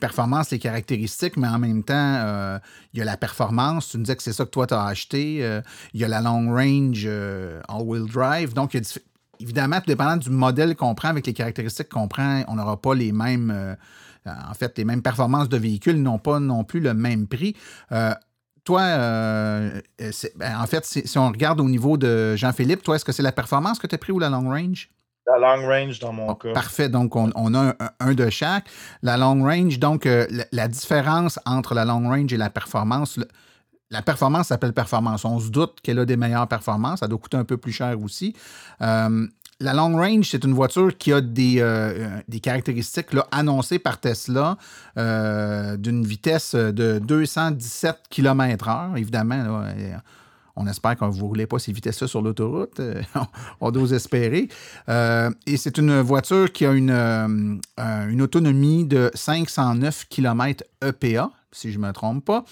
[0.01, 2.59] performances, les caractéristiques, mais en même temps, euh,
[2.95, 3.91] il y a la performance.
[3.91, 5.61] Tu me disais que c'est ça que toi, tu as acheté.
[5.93, 7.07] Il y a la long range
[7.69, 8.55] all-wheel drive.
[8.55, 9.01] Donc, il y
[9.41, 12.95] évidemment, tout dépendant du modèle qu'on prend, avec les caractéristiques qu'on prend, on n'aura pas
[12.95, 13.77] les mêmes.
[14.27, 17.55] en fait, les mêmes performances de véhicule n'ont pas non plus le même prix.
[18.69, 23.05] Toi, euh, euh, ben, en fait, si, on regarde au niveau de Jean-Philippe, toi, est-ce
[23.07, 24.91] que c'est la performance que tu as pris ou la long range?
[25.27, 26.53] La long range dans mon cas.
[26.53, 26.91] parfait.
[26.91, 28.67] Donc, on, on a un, un de chaque.
[29.03, 33.17] La long range, donc, euh, la, la différence entre la long range et la performance,
[33.17, 33.29] le-
[33.91, 35.25] la performance s'appelle performance.
[35.25, 37.01] On se doute qu'elle a des meilleures performances.
[37.01, 38.35] Ça doit coûter un peu plus cher aussi.
[38.83, 39.27] Euh,
[39.61, 44.57] la long range, c'est une voiture qui a des, euh, des caractéristiques annoncées par Tesla
[44.97, 48.97] euh, d'une vitesse de 217 km/h.
[48.97, 49.97] Évidemment, là, euh,
[50.59, 52.81] on espère vous ne roulez pas ces vitesses-là sur l'autoroute.
[52.81, 53.01] Euh,
[53.61, 54.49] on doit espérer.
[54.89, 61.71] Euh, et c'est une voiture qui a une, euh, autonomie de 509 km EPA, si
[61.71, 62.45] je ne me trompe pas.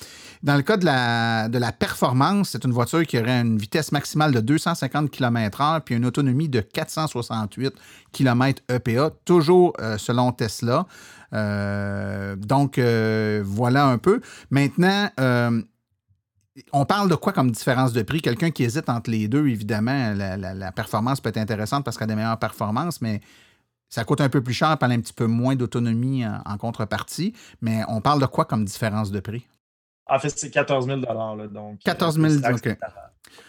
[0.42, 3.90] Dans le cas de la, de la performance, c'est une voiture qui aurait une vitesse
[3.90, 7.74] maximale de 250 km/h puis une autonomie de 468
[8.12, 10.86] km EPA, toujours selon Tesla.
[11.32, 14.20] Donc, voilà un peu.
[14.50, 15.10] Maintenant,
[16.72, 18.20] on parle de quoi comme différence de prix?
[18.22, 21.96] Quelqu'un qui hésite entre les deux, évidemment, la, la- la performance peut être intéressante parce
[21.98, 23.20] qu'elle a des meilleures performances, mais
[23.88, 27.32] ça coûte un peu plus cher, par un petit peu moins d'autonomie en, en contrepartie.
[27.60, 29.46] Mais on parle de quoi comme différence de prix?
[30.08, 32.90] En fait, c'est 14 000 là, donc, 14 euh, 000, plus taxes, OK.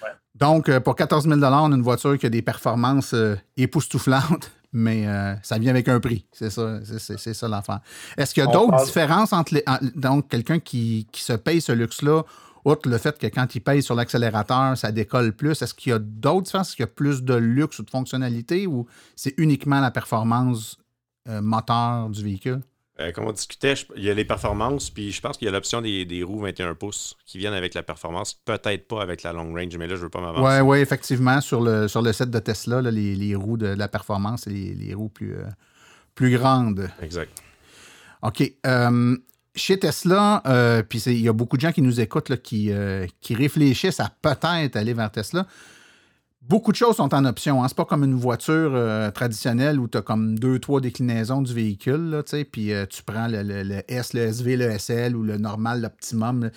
[0.04, 0.10] Ouais.
[0.36, 4.52] Donc, euh, pour 14 000 on a une voiture qui a des performances euh, époustouflantes,
[4.74, 6.26] mais euh, ça vient avec un prix.
[6.32, 7.80] C'est ça, c'est- ça l'affaire.
[8.18, 9.64] Est-ce qu'il y a d'autres parle- différences entre les.
[9.68, 12.24] en- donc, quelqu'un qui, qui se paye ce luxe-là,
[12.70, 15.94] outre le fait que quand il paye sur l'accélérateur, ça décolle plus, est-ce qu'il y
[15.94, 16.70] a d'autres différences?
[16.70, 20.78] Est-ce qu'il y a plus de luxe ou de fonctionnalité ou c'est uniquement la performance
[21.30, 22.62] euh, moteur du véhicule?
[23.00, 25.50] Euh, comme on discutait, je- il y a les performances, puis je pense qu'il y
[25.50, 29.22] a l'option des, des roues 21 pouces qui viennent avec la performance, peut-être pas avec
[29.22, 30.62] la long range, mais là, je veux pas m'avancer.
[30.62, 31.40] Oui, oui, effectivement.
[31.40, 34.74] Sur le, sur le set de Tesla, là, les, les roues de la performance, les,
[34.74, 35.44] les roues plus, euh,
[36.16, 36.90] plus grandes.
[37.02, 37.32] Exact.
[38.24, 38.52] OK.
[38.66, 39.16] Euh,
[39.58, 42.72] chez Tesla, euh, puis il y a beaucoup de gens qui nous écoutent là, qui,
[42.72, 45.46] euh, qui réfléchissent à peut-être aller vers Tesla.
[46.42, 47.62] Beaucoup de choses sont en option.
[47.62, 47.68] Hein.
[47.68, 51.54] C'est pas comme une voiture euh, traditionnelle où tu as comme deux, trois déclinaisons du
[51.54, 56.50] véhicule, puis tu prends le, le- S, le SV, le SL ou le normal, l'optimum.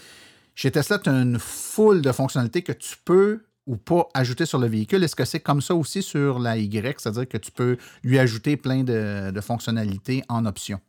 [0.55, 4.59] Chez Tesla, tu as une foule de fonctionnalités que tu peux ou pas ajouter sur
[4.59, 5.03] le véhicule.
[5.03, 8.57] Est-ce que c'est comme ça aussi sur la Y, c'est-à-dire que tu peux lui ajouter
[8.57, 10.81] plein de fonctionnalités en option?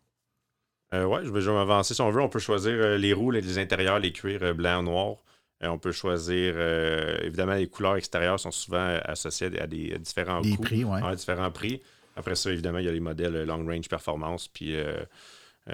[0.94, 2.22] Euh, ouais, je vais, je vais m'avancer si on veut.
[2.22, 5.16] On peut choisir euh, les roues, les, les intérieurs, les cuirs euh, blanc, noir.
[5.64, 9.98] Euh, on peut choisir, euh, évidemment, les couleurs extérieures sont souvent associées à des à
[9.98, 10.64] différents Des coûts.
[10.64, 11.02] prix, ouais.
[11.02, 11.82] Ouais, différents prix.
[12.16, 14.76] Après ça, évidemment, il y a les modèles Long Range Performance, puis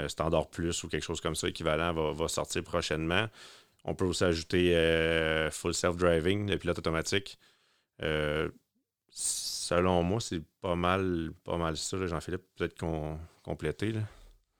[0.07, 3.25] Standard Plus ou quelque chose comme ça équivalent va, va sortir prochainement.
[3.85, 7.39] On peut aussi ajouter Full Self-Driving, le pilote automatique.
[9.09, 12.43] Selon moi, c'est pas mal, pas mal ça, Jean-Philippe.
[12.55, 13.93] Peut-être qu'on compléter.
[13.93, 14.01] Là.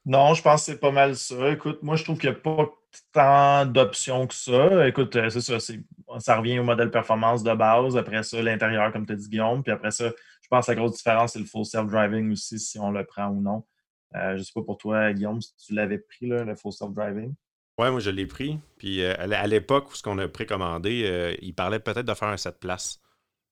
[0.06, 1.50] Non, je pense que c'est pas mal ça.
[1.50, 2.70] Écoute, moi, je trouve qu'il n'y a pas
[3.12, 4.88] tant d'options que ça.
[4.88, 5.58] Écoute, euh, c'est ça,
[6.18, 7.96] ça revient au modèle performance de base.
[7.96, 9.62] Après ça, l'intérieur, comme tu as dit, Guillaume.
[9.62, 12.78] Puis après ça, je pense que la grosse différence, c'est le full self-driving aussi, si
[12.78, 13.64] on le prend ou non.
[14.16, 16.72] Euh, je ne sais pas pour toi, Guillaume, si tu l'avais pris, là, le full
[16.72, 17.34] self-driving?
[17.78, 18.58] Ouais, moi je l'ai pris.
[18.78, 22.36] Puis euh, à l'époque où ce qu'on a précommandé, il parlait peut-être de faire un
[22.38, 23.00] 7 places.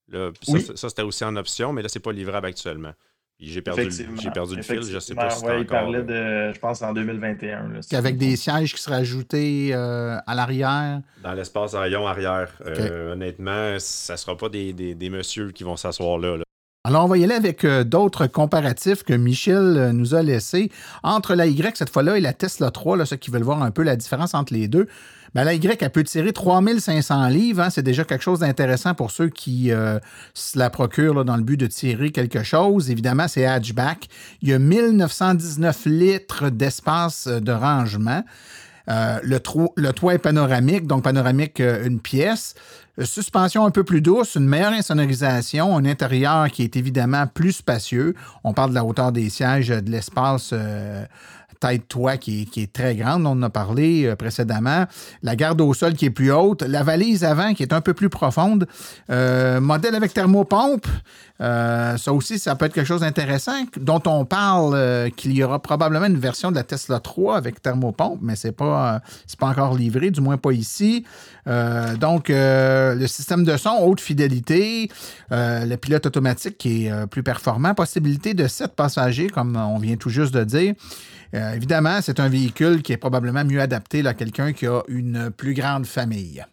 [0.08, 0.62] Là, ça, Oui.
[0.62, 2.92] ça, c'était aussi en option, mais là, c'est pas livrable actuellement.
[3.38, 5.80] J'ai perdu, j'ai perdu le fil, je sais pas si ouais, il encore.
[5.80, 7.68] parlait de, je pense, en 2021.
[7.68, 11.00] là, si Avec des sièges qui seraient ajoutés euh, à l'arrière?
[11.22, 12.48] Dans l'espace rayon arrière.
[12.64, 16.44] Euh, honnêtement, ça sera pas des, des, des messieurs qui vont s'asseoir là, là.
[16.86, 20.70] Alors, on va y aller avec euh, d'autres comparatifs que Michel euh, nous a laissés.
[21.02, 23.72] Entre la Y, cette fois-là, et la Tesla 3, là, ceux qui veulent voir un
[23.72, 24.86] peu la différence entre les deux,
[25.34, 27.62] ben, la Y, elle peut tirer 3500 livres.
[27.62, 27.70] hein.
[27.70, 29.98] c'est déjà quelque chose d'intéressant pour ceux qui euh,
[30.34, 32.90] se la procurent dans le but de tirer quelque chose.
[32.90, 34.08] Évidemment, c'est hatchback.
[34.42, 38.22] Il y a 1919 litres d'espace euh, de rangement.
[38.88, 42.54] Euh, le, toit est panoramique, donc panoramique une pièce.
[43.02, 48.14] Suspension un peu plus douce, une meilleure insonorisation, un intérieur qui est évidemment plus spacieux.
[48.44, 50.54] On parle de la hauteur des sièges, de l'espace
[51.58, 54.86] tête toit qui est, qui est, très grande, on en a parlé précédemment,
[55.22, 57.94] la garde au sol qui est plus haute, la valise avant qui est un peu
[57.94, 58.66] plus profonde,
[59.08, 60.86] modèle avec thermopompe,
[61.38, 66.06] ça aussi, ça peut être quelque chose d'intéressant, dont on parle qu'il y aura probablement
[66.06, 69.00] une version de la Tesla 3 avec thermopompe, mais c'est pas,
[69.38, 71.04] pas encore livré, du moins pas ici.
[71.46, 74.90] donc, le système de son, haute fidélité,
[75.30, 80.10] le pilote automatique qui est plus performant, possibilité de 7 passagers, comme on vient tout
[80.10, 80.74] juste de dire.
[81.34, 85.30] Euh, évidemment, c'est un véhicule qui est probablement mieux adapté à quelqu'un qui a une
[85.30, 86.44] plus grande famille.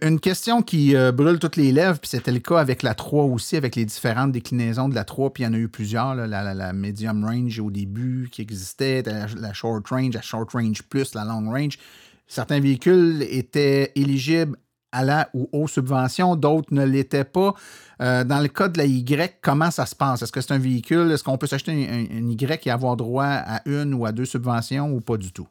[0.00, 3.24] une question qui euh, brûle toutes les lèvres, puis c'était le cas avec la 3
[3.24, 6.14] aussi, avec les différentes déclinaisons de la 3, puis il y en a eu plusieurs,
[6.14, 11.24] la, medium range au début qui existait, la, short range, la short range plus, la
[11.24, 11.78] long range.
[12.26, 14.56] Certains véhicules étaient éligibles
[14.94, 17.54] à la ou aux subventions, d'autres ne l'étaient pas.
[18.00, 20.22] Euh, dans le cas de la Y, comment ça se passe?
[20.22, 21.10] Est-ce que c'est un véhicule?
[21.10, 24.90] Est-ce qu'on peut s'acheter un, Y et avoir droit à une ou à deux subventions
[24.92, 25.48] ou pas du tout?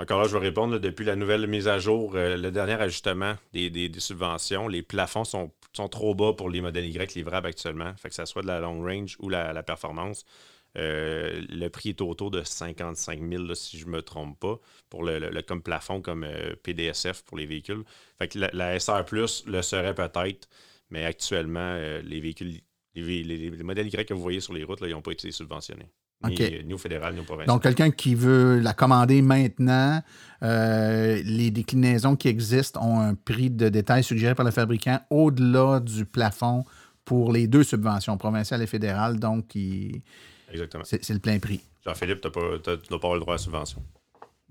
[0.00, 0.78] Encore là, je vais répondre.
[0.78, 5.50] depuis la nouvelle mise à jour, euh, le dernier ajustement des, subventions, les plafonds sont,
[5.90, 7.92] trop bas pour les modèles Y livrables actuellement.
[8.02, 10.24] Que ça soit de la long range ou la performance.
[10.78, 15.02] Euh, le prix est autour de 55 000, si je ne me trompe pas, pour
[15.02, 17.82] le, comme plafond, comme euh, PDSF pour les véhicules.
[18.18, 20.48] Fait que la, SR Plus le serait peut-être,
[20.90, 22.60] mais actuellement, euh, les véhicules,
[22.94, 25.90] les, modèles Y que vous voyez sur les routes, ils n'ont pas été subventionnés.
[26.22, 27.46] Ni, au fédéral, ni au provincial.
[27.46, 30.02] Donc, quelqu'un qui veut la commander maintenant,
[30.42, 36.04] les déclinaisons qui existent ont un prix de détail suggéré par le fabricant au-delà du
[36.04, 36.64] plafond
[37.06, 39.18] pour les deux subventions, provinciales et fédérales.
[39.18, 40.02] Donc, il,
[40.50, 40.84] Exactement.
[40.84, 41.60] C'est le plein prix.
[41.84, 43.82] Jean-Philippe, tu n'as pas, le droit à la subvention.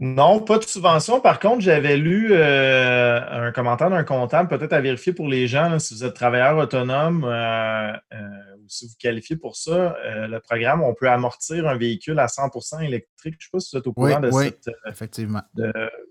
[0.02, 1.20] Non, pas de subvention.
[1.20, 5.78] Par contre, j'avais lu euh, un commentaire d'un comptable, peut-être à vérifier pour les gens,
[5.78, 10.84] si vous êtes travailleur autonome euh, euh, ou si vous qualifiez pour ça, le programme,
[10.84, 13.36] on peut amortir un véhicule à 100% électrique.
[13.40, 14.52] Je ne sais pas si vous êtes au courant de oui,
[14.88, 15.42] effectivement.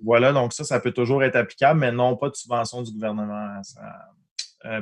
[0.04, 3.62] voilà, donc ça, ça peut toujours être applicable, mais non, pas de subvention du gouvernement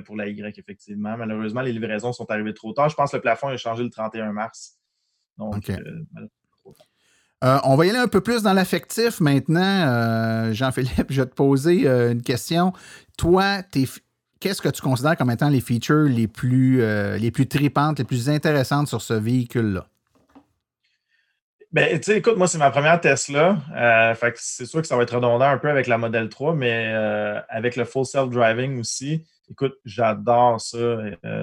[0.05, 1.17] pour la Y, effectivement.
[1.17, 2.89] Malheureusement, les livraisons sont arrivées trop tard.
[2.89, 4.81] Je pense que le plafond a changé le 31 mars.
[5.39, 5.77] Donc, euh,
[7.45, 9.61] euh, on va y aller un peu plus dans l'affectif maintenant.
[9.63, 12.73] Euh, Jean-Philippe, je vais te poser une question.
[13.19, 13.63] Toi,
[14.41, 16.81] qu'est-ce que tu considères comme étant les features les plus,
[17.19, 19.87] les plus tripantes, les plus intéressantes sur ce véhicule-là?
[21.73, 23.59] Ben, tu sais, écoute, moi, c'est ma première Tesla.
[24.15, 26.95] fait c'est sûr que ça va être redondant un peu avec la Model 3, mais
[27.49, 30.97] avec le full self-driving aussi, écoute, j'adore ça.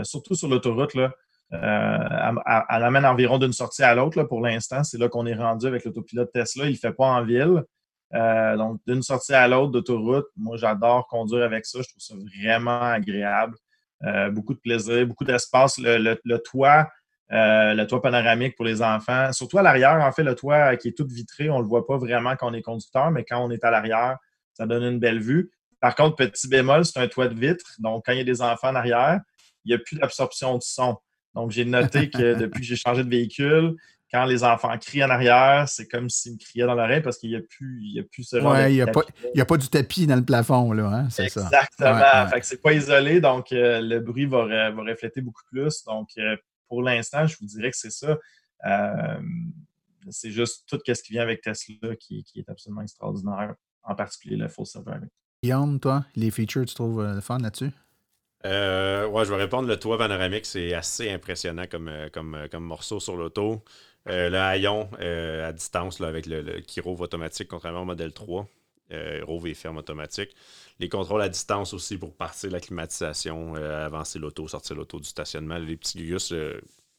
[0.03, 1.11] surtout sur l'autoroute, là.
[1.53, 2.31] Euh,
[2.69, 4.83] elle, amène environ d'une sortie à l'autre pour l'instant.
[4.83, 6.65] C'est là qu'on est rendu avec l'autopilote Tesla.
[6.65, 7.63] Il ne fait pas en ville.
[8.15, 11.79] Euh, donc, d'une sortie à l'autre d'autoroute, moi, j'adore conduire avec ça.
[11.81, 13.55] Je trouve ça vraiment agréable.
[14.03, 15.77] Euh, beaucoup de plaisir, beaucoup d'espace.
[15.77, 16.87] Le, toit,
[17.29, 19.31] le toit panoramique pour les enfants.
[19.31, 21.85] Surtout à l'arrière, en fait, le toit qui est tout vitré, on ne le voit
[21.85, 24.17] pas vraiment quand on est conducteur, mais quand on est à l'arrière,
[24.53, 25.51] ça donne une belle vue.
[25.79, 27.65] Par contre, petit bémol, c'est un toit de vitre.
[27.79, 29.19] Donc, quand il y a des enfants en arrière,
[29.65, 30.97] il n'y a plus d'absorption de son.
[31.35, 33.75] Donc, j'ai noté que depuis que j'ai changé de véhicule,
[34.13, 37.31] quand les enfants crient en arrière, c'est comme s'ils me criaient dans l'oreille parce qu'il
[37.31, 39.67] n'y a, plus, il y a plus ce genre il n'y a, a, pas du
[39.67, 41.09] tapis dans le plafond, là, hein?
[41.09, 41.45] c'est ça.
[41.45, 42.27] Exactement.
[42.27, 45.83] Fait que c'est pas isolé, donc euh, le bruit va, va, refléter beaucoup plus.
[45.85, 48.19] Donc, euh, pour l'instant, je vous dirais que c'est ça.
[48.67, 49.19] Euh,
[50.11, 54.35] c'est juste tout ce qui vient avec Tesla qui, qui, est absolument extraordinaire, en particulier
[54.35, 54.85] le full self
[55.41, 57.71] Guillaume, toi, les features, tu trouves le fun là-dessus?
[58.45, 59.67] Euh, ouais, je vais répondre.
[59.67, 63.63] Le toit panoramique, c'est assez impressionnant comme, euh, comme, euh, comme morceau sur l'auto.
[64.05, 68.47] le haillon à distance avec le, qui rouvre automatique, contrairement au modèle 3.
[69.23, 70.35] rouvre et ferme automatique.
[70.79, 75.57] Les contrôles à distance aussi pour partir la climatisation, avancer l'auto, sortir l'auto du stationnement.
[75.57, 76.33] Les petits gus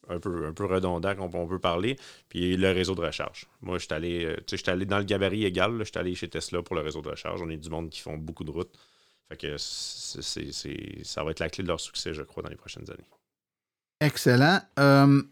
[0.09, 1.97] un peu, un peu redondants qu'on peut parler.
[2.31, 3.47] Puis le réseau de recharge.
[3.61, 5.77] Moi, je suis allé, allé dans le gabarit égal.
[5.81, 7.43] Je suis allé chez Tesla pour le réseau de recharge.
[7.43, 8.75] On est du monde qui font beaucoup de routes.
[9.29, 12.91] Fait que ça va être la clé de leur succès, je crois, dans les prochaines
[12.91, 13.09] années.
[14.01, 14.61] Excellent.
[14.79, 15.23] Euh,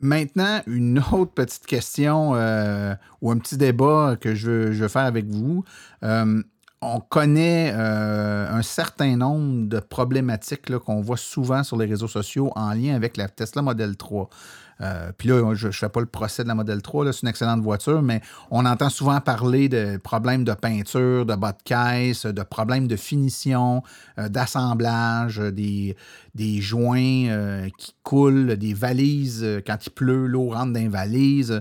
[0.00, 5.26] maintenant, une autre petite question euh, ou un petit débat que je veux, faire avec
[5.26, 5.64] vous.
[6.04, 6.42] Euh,
[6.80, 12.72] on connaît un certain nombre de problématiques qu'on voit souvent sur les réseaux sociaux en
[12.72, 14.30] lien avec la Tesla Model 3.
[14.80, 17.28] Euh, puis là, je ne fais pas le procès de la Model 3, c'est une
[17.28, 18.20] excellente voiture, mais
[18.50, 22.96] on entend souvent parler de problèmes de peinture, de bas de caisse, de problèmes de
[22.96, 23.82] finition,
[24.18, 25.96] euh, d'assemblage, des,
[26.34, 31.60] des joints euh, qui coulent, des valises, quand il pleut, l'eau rentre dans les valises.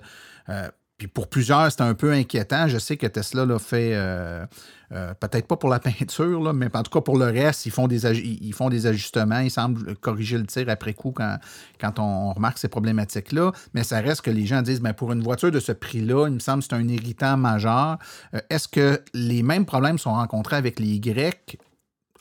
[0.97, 2.67] Puis pour plusieurs, c'est un peu inquiétant.
[2.67, 4.43] Je sais que Tesla l'a fait, euh,
[4.91, 7.87] euh, peut-être pas pour la peinture, mais en tout cas pour le reste, ils font
[7.87, 9.39] des, ajustements.
[9.39, 13.51] Ils semblent corriger le tir après coup quand, on remarque ces problématiques-là.
[13.75, 16.33] Mais ça reste que les gens disent, ben, pour une voiture de ce prix-là, il
[16.33, 17.99] me semble que c'est un irritant majeur.
[18.33, 21.59] Euh, est-ce que les mêmes problèmes sont rencontrés avec les Y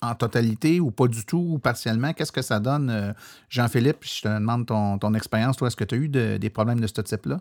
[0.03, 2.13] en totalité ou pas du tout ou partiellement?
[2.13, 3.15] Qu'est-ce que ça donne,
[3.49, 4.05] Jean-Philippe?
[4.05, 5.57] Je te demande ton expérience.
[5.57, 7.41] Toi, est-ce que tu as eu des problèmes de ce type-là?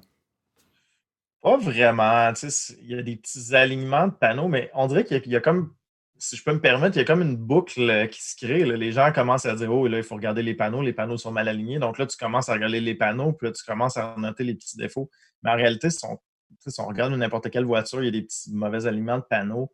[1.46, 2.34] Pas vraiment.
[2.82, 5.76] Il y a des petits alignements de panneaux, mais on dirait qu'il y, a comme,
[6.18, 8.66] si je peux me permettre, il y a comme une boucle euh, qui se crée.
[8.66, 11.30] Les gens commencent à dire Oh, là, il faut regarder les panneaux, les panneaux sont
[11.30, 11.78] mal alignés.
[11.78, 14.56] Donc là, tu commences à regarder les panneaux, puis là, tu commences à noter les
[14.56, 15.12] petits défauts.
[15.44, 18.88] Mais en réalité, si on, regarde n'importe quelle voiture, il y a des petits mauvais
[18.88, 19.72] alignements de panneaux.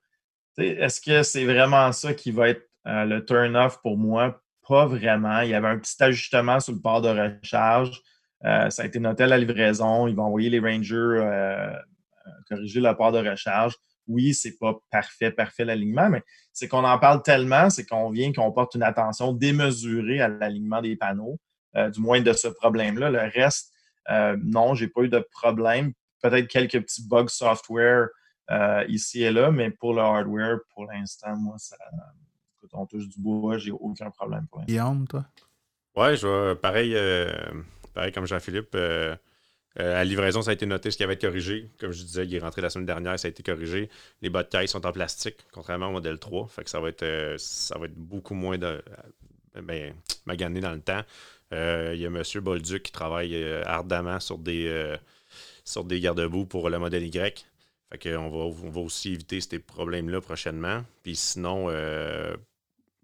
[0.58, 4.42] Est-ce que c'est vraiment ça qui va être euh, le turn-off pour moi?
[4.68, 5.40] Pas vraiment.
[5.40, 8.02] Il y avait un petit ajustement sur le port de recharge.
[8.46, 10.08] Euh, ça a été noté à la livraison.
[10.08, 11.72] Ils vont envoyer les Rangers euh,
[12.50, 13.76] corriger la part de recharge.
[14.08, 18.34] Oui, c'est pas parfait, parfait l'alignement, mais c'est qu'on en parle tellement, c'est qu'on vient
[18.34, 21.40] qu'on porte une attention démesurée à l'alignement des panneaux,
[21.76, 23.10] euh, du moins de ce problème-là.
[23.10, 23.72] Le reste,
[24.44, 25.94] non, j'ai pas eu de problème.
[26.22, 28.08] Peut-être quelques petits bugs software
[28.90, 31.78] ici et là, mais pour le hardware, pour l'instant, moi, ça,
[32.74, 34.74] on touche du bois, j'ai aucun problème pour l'instant.
[34.74, 35.26] Guillaume, toi?
[35.96, 36.96] Ouais, je vois pareil
[37.94, 38.76] pareil comme Jean-Philippe.
[38.76, 39.16] Euh,
[39.80, 41.70] euh, à livraison, ça a été noté ce qui avait été corrigé.
[41.80, 43.90] Comme je disais, il est rentré la semaine dernière, ça a été corrigé.
[44.22, 46.48] Les bas de taille sont en plastique, contrairement au modèle 3.
[46.48, 49.94] Fait que ça va être, euh, ça va être beaucoup moins ben,
[50.26, 51.02] magané dans le temps.
[51.52, 52.24] Il y a M.
[52.42, 54.96] Bolduc qui travaille ardemment sur des,
[55.66, 57.46] sur des garde-boue pour le modèle Y.
[57.92, 60.86] Fait qu'on va, on va aussi éviter ces problèmes-là prochainement.
[61.04, 61.70] Puis sinon,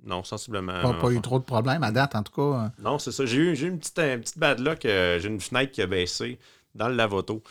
[0.04, 0.82] non, sensiblement.
[0.82, 2.72] Pas, pas eu trop de problèmes à date, en tout cas.
[2.80, 3.26] Non, c'est ça.
[3.26, 4.86] J'ai eu, une, petite, une petite bad luck.
[4.86, 6.39] Euh, j'ai une fenêtre qui a baissé
[6.76, 7.41] dans le lavoto.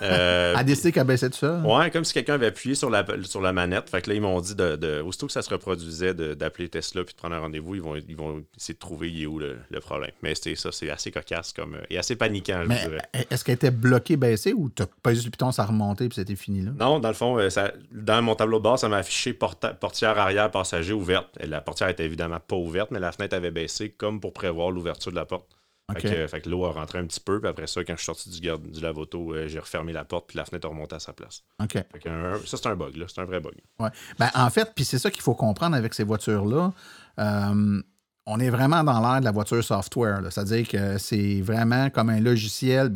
[0.00, 1.58] Euh, a décidé qu'elle baissait tout ça?
[1.58, 3.90] Ouais, comme si quelqu'un avait appuyé sur la, sur la manette.
[3.90, 7.14] Fait que là, ils m'ont dit, de, aussitôt que ça se reproduisait, d'appeler Tesla puis
[7.14, 9.58] de prendre un rendez-vous, ils vont, ils vont essayer de trouver il est où le,
[9.80, 10.12] problème.
[10.22, 12.98] Mais c'était ça, c'est assez cocasse comme, et assez paniquant, je dirais.
[13.30, 16.16] Est-ce qu'elle était bloquée, baissée ou t'as pas eu le piton, ça a remonté puis
[16.16, 16.70] c'était fini là?
[16.78, 20.18] Non, dans le fond, euh, ça, dans mon tableau de bord, ça m'a affiché portière
[20.18, 21.36] arrière passager ouverte.
[21.40, 25.10] La portière était évidemment pas ouverte, mais la fenêtre avait baissé comme pour prévoir l'ouverture
[25.10, 25.46] de la porte.
[25.90, 28.30] Fait, que, l'eau a rentré un petit peu, puis après ça, quand je suis sorti
[28.30, 31.00] du, garde, du lave-auto, euh, j'ai refermé la porte, puis la fenêtre a remonté à
[31.00, 31.42] sa place.
[31.60, 31.74] OK.
[31.74, 33.06] ça, c'est un bug, là.
[33.08, 33.54] C'est un vrai bug.
[33.78, 33.90] Ouais.
[34.18, 36.72] Ben, en fait, puis c'est ça qu'il faut comprendre avec ces voitures-là.
[37.18, 37.82] Euh,
[38.26, 40.20] on est vraiment dans l'ère de la voiture software.
[40.30, 42.92] C'est-à-dire que c'est vraiment comme un logiciel.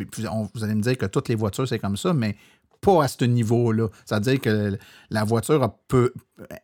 [0.54, 2.36] vous allez me dire que toutes les voitures, c'est comme ça, mais
[2.80, 3.88] pas à ce niveau-là.
[4.04, 4.78] C'est-à-dire que
[5.10, 6.12] la voiture peut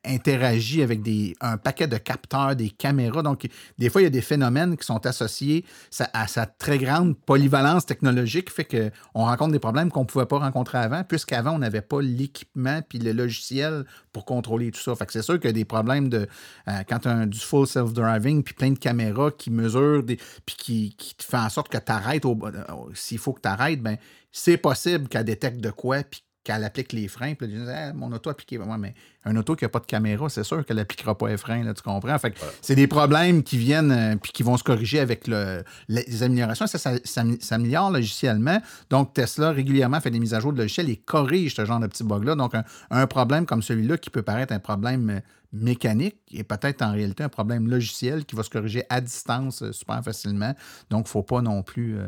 [0.05, 3.23] interagir avec des, un paquet de capteurs, des caméras.
[3.23, 3.49] Donc,
[3.79, 5.65] des fois, il y a des phénomènes qui sont associés
[6.13, 10.39] à sa très grande polyvalence technologique, fait qu'on rencontre des problèmes qu'on ne pouvait pas
[10.39, 14.95] rencontrer avant, puisqu'avant, on n'avait pas l'équipement puis le logiciel pour contrôler tout ça.
[14.95, 16.29] Fait que c'est sûr qu'il y a des problèmes de
[16.69, 20.57] euh, quand tu as du full self-driving puis plein de caméras qui mesurent des, puis
[20.57, 22.63] qui, qui te en sorte que tu arrêtes euh,
[22.95, 23.97] s'il faut que tu arrêtes, ben
[24.33, 27.35] c'est possible qu'elle détecte de quoi, puis qu'elle applique les freins.
[27.35, 28.59] Puis elle dit, ah, mon auto appliqué.
[28.59, 31.37] Moi, mais un auto qui n'a pas de caméra, c'est sûr qu'elle n'appliquera pas les
[31.37, 32.19] freins, là, tu comprends?
[32.19, 36.23] Fait c'est des problèmes qui viennent euh, puis qui vont se corriger avec le, les
[36.23, 36.67] améliorations.
[36.67, 38.61] Ça, ça, s'améliore logiciellement.
[38.91, 41.87] Donc, Tesla régulièrement fait des mises à jour de logiciel et corrige ce genre de
[41.87, 42.35] petits bugs-là.
[42.35, 42.55] Donc,
[42.91, 45.21] un, problème comme celui-là qui peut paraître un problème euh,
[45.53, 49.73] mécanique est peut-être en réalité un problème logiciel qui va se corriger à distance euh,
[49.73, 50.55] super facilement.
[50.91, 51.99] Donc, il ne faut pas non plus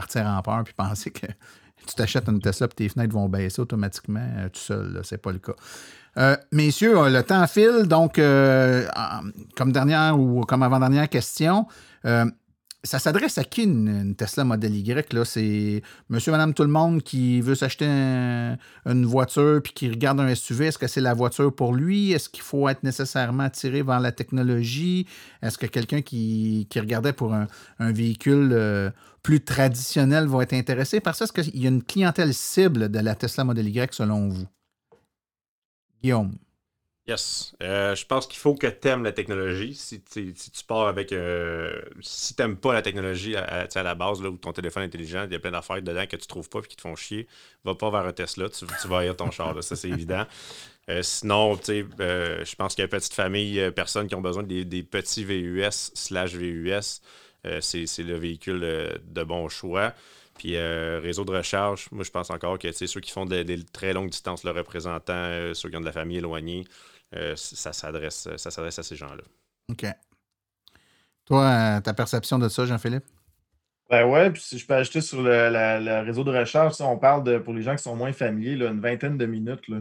[0.00, 1.26] partir en peur puis penser que
[1.86, 5.00] tu t'achètes une Tesla et tes fenêtres vont baisser automatiquement euh, tout seul.
[5.02, 5.52] Ce n'est pas le cas.
[6.16, 8.20] Euh, messieurs, euh, le temps file, donc
[9.56, 11.66] comme dernière ou comme avant-dernière question,
[12.82, 15.24] ça s'adresse à qui une, Tesla Model Y?
[15.24, 20.34] C'est monsieur, madame, tout le monde qui veut s'acheter une voiture puis qui regarde un
[20.34, 20.66] SUV.
[20.66, 22.12] Est-ce que c'est la voiture pour lui?
[22.12, 25.06] Est-ce qu'il faut être nécessairement attiré vers la technologie?
[25.42, 27.46] Est-ce que quelqu'un qui, regardait pour un,
[27.78, 28.90] véhicule euh,
[29.22, 31.24] plus traditionnel va être intéressé par ça?
[31.24, 34.46] Est-ce qu'il y a une clientèle cible de la Tesla Model Y selon vous?
[36.02, 36.32] Guillaume.
[37.10, 37.54] Yes.
[37.60, 39.74] Euh, je pense qu'il faut que tu aimes la technologie.
[39.74, 41.10] Si, tu pars avec.
[41.10, 45.24] Euh, si tu n'aimes pas la technologie à, la base, là, où ton téléphone intelligent,
[45.24, 47.26] il y a plein d'affaires dedans que tu trouves pas et qui te font chier,
[47.64, 48.48] va pas vers un Tesla.
[48.48, 49.60] Tu, tu vas aller ton char.
[49.60, 50.24] ça, c'est évident.
[50.88, 54.82] Euh, sinon, je pense qu'il y a une petite famille, personnes qui ont besoin des,
[54.84, 57.00] petits VUS slash VUS.
[57.60, 59.94] c'est le véhicule de bon choix.
[60.38, 64.10] Puis réseau de recharge, moi je pense encore que ceux qui font des, très longues
[64.10, 66.64] distances, le représentant, ceux qui ont de la famille éloignée,
[67.14, 69.24] euh, ça s'adresse ça s'adresse à ces gens-là.
[69.70, 69.86] OK.
[71.24, 73.04] Toi, euh, ta perception de ça, Jean-Philippe?
[73.88, 77.38] Ben ouais, puis si je peux ajouter sur le, réseau de recherche, on parle de,
[77.38, 79.66] pour les gens qui sont moins familiers, là, une vingtaine de minutes.
[79.68, 79.78] Là.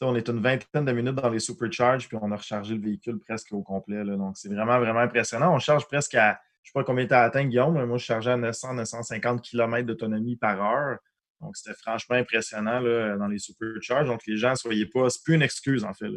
[0.00, 3.20] On est une vingtaine de minutes dans les supercharges, puis on a rechargé le véhicule
[3.20, 4.02] presque au complet.
[4.02, 4.16] Là.
[4.16, 5.54] Donc, c'est vraiment, vraiment impressionnant.
[5.54, 7.98] On charge presque à, je ne sais pas combien tu as atteint, Guillaume, mais moi,
[7.98, 10.98] je chargeais à 900-950 km d'autonomie par heure.
[11.40, 14.06] Donc, c'était franchement impressionnant là, dans les supercharges.
[14.06, 16.10] Donc, les gens, soyez pas, c'est plus une excuse, en fait.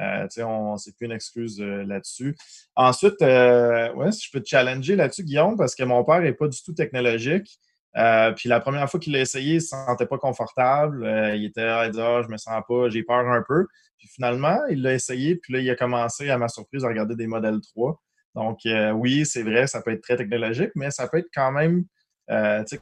[0.00, 2.36] Euh, on, c'est plus une excuse euh, là-dessus.
[2.74, 6.32] Ensuite, euh, ouais, si je peux te challenger là-dessus, Guillaume, parce que mon père n'est
[6.32, 7.58] pas du tout technologique.
[7.96, 11.06] Euh, puis la première fois qu'il l'a essayé, il ne se sentait pas confortable.
[11.36, 13.66] il était à dire ah, je me sens pas, j'ai peur un peu.
[13.98, 17.14] Puis finalement, il l'a essayé, puis là, il a commencé, à ma surprise, à regarder
[17.14, 18.00] des modèles 3.
[18.34, 18.58] Donc,
[18.94, 21.84] oui, c'est vrai, ça peut être très technologique, mais ça peut être quand même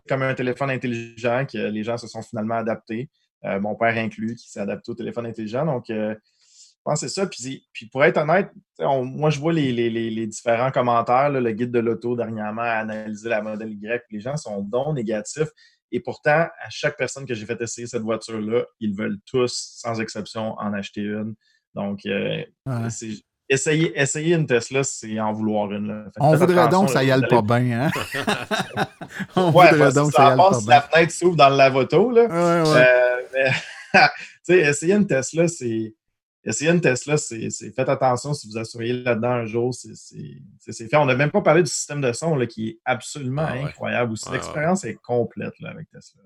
[0.09, 3.11] comme un téléphone intelligent que les gens se sont finalement adaptés.
[3.45, 5.67] mon père inclus, qui s'est adapté au téléphone intelligent.
[5.67, 5.91] Donc,
[6.85, 7.27] je pense que c'est ça.
[7.29, 11.31] Puis, puis, pour être honnête, moi, je vois les, différents commentaires.
[11.31, 14.05] le guide de l'auto, dernièrement, a analysé la modèle Y.
[14.11, 15.49] Les gens sont donc négatifs.
[15.93, 20.01] Et pourtant, à chaque personne que j'ai fait essayer cette voiture-là, ils veulent tous, sans
[20.01, 21.37] exception, en acheter une.
[21.75, 22.43] Donc, euh,
[23.49, 26.11] essayer, essayer, une Tesla, c'est en vouloir une.
[26.19, 27.91] On voudrait donc que ça y aille pas bien.
[27.95, 28.85] Hein?
[29.37, 30.69] On voudrait donc que ça y aille pas bien.
[30.69, 32.11] la fenêtre s'ouvre dans le lavoto.
[32.11, 32.25] Là.
[32.65, 33.51] Ouais,
[33.95, 34.09] euh,
[34.49, 35.95] essayer une Tesla, c'est
[36.45, 40.97] Essayer une Tesla, c'est faites attention si vous assuriez là-dedans un jour, c'est fait.
[40.97, 44.13] On n'a même pas parlé du système de son là, qui est absolument ah incroyable
[44.13, 44.31] aussi.
[44.33, 46.23] L'expérience est complète là, avec Tesla.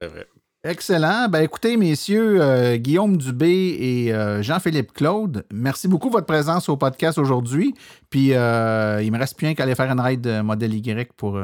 [0.00, 0.26] C'est vrai.
[0.66, 1.28] Excellent.
[1.28, 6.68] Ben, écoutez, messieurs, euh, Guillaume Dubé et euh, Jean-Philippe Claude, merci beaucoup de votre présence
[6.68, 7.72] au podcast aujourd'hui.
[8.10, 11.40] Puis, euh, il me reste plus qu'à aller faire une ride modèle Y pour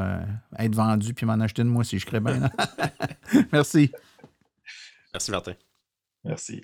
[0.59, 2.49] être vendu puis m'en acheter une moi si je crée bien.
[3.53, 3.91] merci.
[5.13, 5.53] Merci, Martin.
[6.25, 6.63] Merci.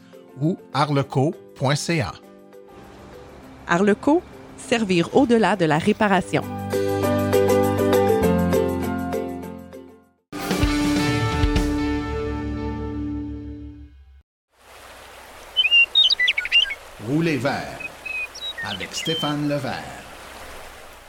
[0.41, 2.13] ou arleco.ca.
[3.67, 4.21] Arleco,
[4.57, 6.43] servir au-delà de la réparation.
[17.07, 17.79] Roulez vert
[18.67, 19.73] avec Stéphane Levert.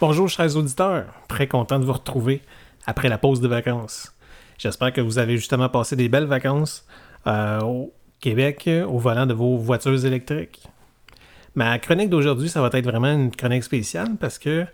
[0.01, 2.43] Bonjour chers auditeurs, très content de vous retrouver
[2.87, 4.12] après la pause de vacances.
[4.59, 6.85] J'espère que vous avez justement passé des belles vacances
[7.26, 7.61] euh,
[8.23, 10.62] Québec au volant de vos voitures électriques?
[11.55, 14.64] Ma chronique d'aujourd'hui, ça va être vraiment une chronique spéciale parce que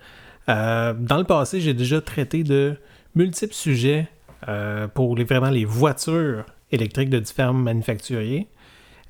[0.49, 2.77] euh, dans le passé, j'ai déjà traité de
[3.15, 4.09] multiples sujets
[4.49, 8.47] euh, pour les, vraiment les voitures électriques de différents manufacturiers.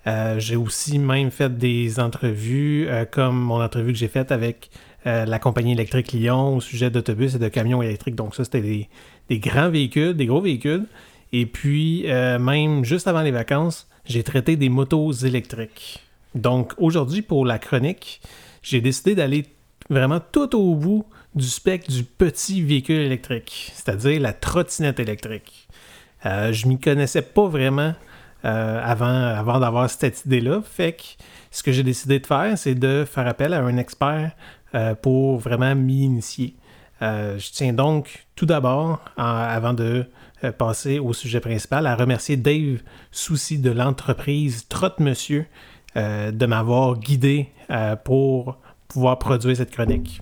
[0.07, 4.71] Euh, j'ai aussi même fait des entrevues, comme mon entrevue que j'ai faite avec
[5.05, 8.15] la compagnie électrique Lyon au sujet d'autobus et de camions électriques.
[8.15, 8.89] Donc ça, c'était
[9.29, 10.85] des, grands véhicules, des gros véhicules.
[11.33, 16.03] Et puis, même juste avant les vacances, j'ai traité des motos électriques.
[16.35, 18.21] Donc aujourd'hui, pour la chronique,
[18.63, 19.47] j'ai décidé d'aller
[19.91, 25.69] vraiment tout au bout du spectre du petit véhicule électrique, c'est-à-dire la trottinette électrique.
[26.27, 27.95] Euh, je m'y connaissais pas vraiment
[28.45, 30.63] euh, avant, d'avoir cette idée-là.
[30.63, 31.03] Fait que
[31.51, 34.33] ce que j'ai décidé de faire, c'est de faire appel à un expert
[34.75, 36.55] euh, pour vraiment m'y initier.
[37.01, 40.05] je tiens donc tout d'abord, avant de euh,
[40.57, 42.81] passer au sujet principal, à remercier Dave
[43.11, 45.47] Souci de l'entreprise Trotte Monsieur
[45.97, 48.59] euh, de m'avoir guidé euh, pour
[48.89, 50.21] pouvoir produire cette chronique.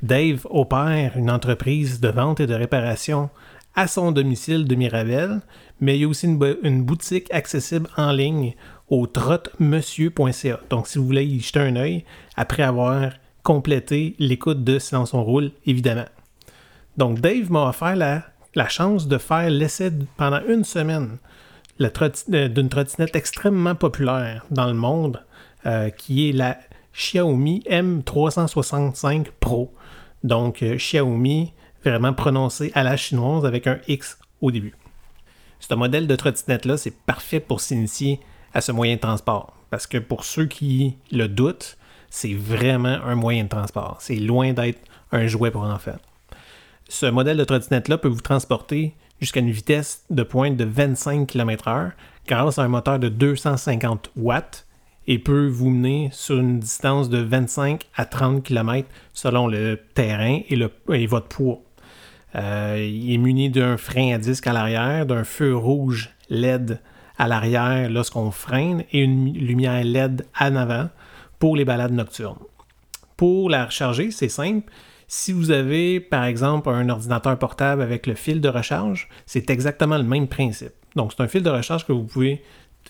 [0.00, 3.28] Dave opère une entreprise de vente et de réparation
[3.74, 5.40] à son domicile de Mirabel,
[5.80, 8.54] mais il y a aussi une, boutique accessible en ligne
[8.88, 10.60] au trottemonsieur.ca.
[10.70, 12.04] Donc, si vous voulez y jeter un œil,
[12.36, 13.10] après avoir
[13.42, 16.06] compléter l'écoute de Silence on roule, évidemment.
[16.96, 18.22] Donc, Dave m'a offert la,
[18.58, 21.18] la chance de faire l'essai pendant une semaine
[21.80, 25.24] euh, d'une trottinette extrêmement populaire dans le monde,
[25.64, 26.58] euh, qui est la
[26.92, 29.72] Xiaomi M365 Pro.
[30.24, 31.52] Donc, euh, Xiaomi,
[31.84, 34.74] vraiment prononcé à la chinoise avec un X au début.
[35.60, 38.18] Ce modèle de trottinette-là, c'est parfait pour s'initier
[38.54, 39.56] à ce moyen de transport.
[39.70, 41.78] Parce que pour ceux qui le doutent,
[42.10, 43.98] c'est vraiment un moyen de transport.
[44.00, 44.80] C'est loin d'être
[45.12, 45.98] un jouet pour enfants.
[46.88, 51.92] Ce modèle de trottinette-là peut vous transporter jusqu'à une vitesse de pointe de 25 km/h
[52.26, 54.66] grâce à un moteur de 250 watts
[55.06, 60.40] et peut vous mener sur une distance de 25 à 30 km selon le terrain
[60.48, 61.60] et, votre poids.
[62.34, 66.80] Euh, il est muni d'un frein à disque à l'arrière, d'un feu rouge LED
[67.18, 70.88] à l'arrière lorsqu'on freine et une lumière LED en avant
[71.38, 72.38] pour les balades nocturnes.
[73.16, 74.70] Pour la recharger, c'est simple.
[75.10, 79.96] Si vous avez, par exemple, un ordinateur portable avec le fil de recharge, c'est exactement
[79.96, 80.74] le même principe.
[80.96, 82.42] Donc, c'est un fil de recharge que vous pouvez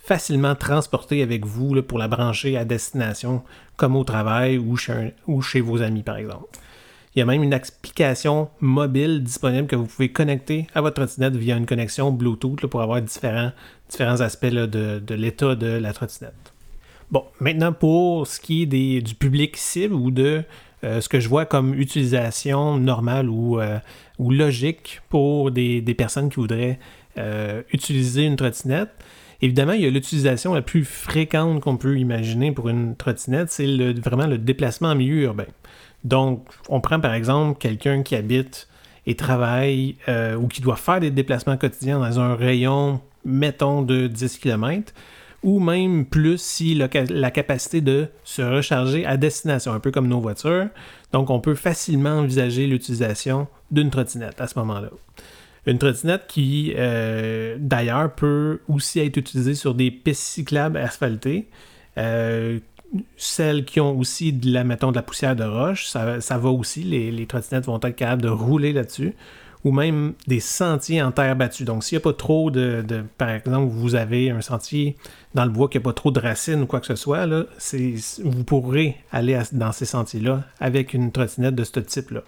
[0.03, 3.45] facilement transporter avec vous pour la brancher à destination,
[3.77, 6.59] comme au travail ou chez, vos amis, par exemple.
[7.15, 11.37] Il y a même une application mobile disponible que vous pouvez connecter à votre trottinette
[11.37, 13.53] via une connexion Bluetooth pour avoir différents,
[13.99, 16.53] aspects de, l'état de la trottinette.
[17.13, 20.43] Bon, maintenant pour ce qui est du public cible ou de
[20.85, 23.79] euh, ce que je vois comme utilisation normale ou, euh,
[24.19, 26.79] ou logique pour des, personnes qui voudraient
[27.17, 28.91] euh, utiliser une trottinette.
[29.43, 33.67] Évidemment, il y a l'utilisation la plus fréquente qu'on peut imaginer pour une trottinette, c'est
[33.95, 35.47] vraiment le déplacement en milieu urbain.
[36.05, 38.69] Donc, on prend par exemple quelqu'un qui habite
[39.07, 39.97] et travaille
[40.39, 44.93] ou qui doit faire des déplacements quotidiens dans un rayon, mettons, de 10 km
[45.43, 50.21] ou même plus si la, capacité de se recharger à destination, un peu comme nos
[50.21, 50.69] voitures.
[51.13, 54.91] Donc, on peut facilement envisager l'utilisation d'une trottinette à ce moment-là.
[55.67, 61.49] Une trottinette qui, euh, d'ailleurs, peut aussi être utilisée sur des pistes cyclables asphaltées.
[61.99, 62.59] Euh,
[63.17, 66.83] celles qui ont aussi de la, mettons, de la poussière de roche, ça, va aussi.
[66.83, 69.15] Les, les, trottinettes vont être capables de rouler là-dessus
[69.65, 71.65] ou même des sentiers en terre battue.
[71.65, 72.85] Donc, s'il n'y a pas trop de,
[73.17, 74.97] Par exemple, vous avez un sentier
[75.35, 77.45] dans le bois qui n'a pas trop de racines ou quoi que ce soit, là,
[78.25, 82.23] vous pourrez aller dans ces sentiers-là avec une trottinette de ce type-là.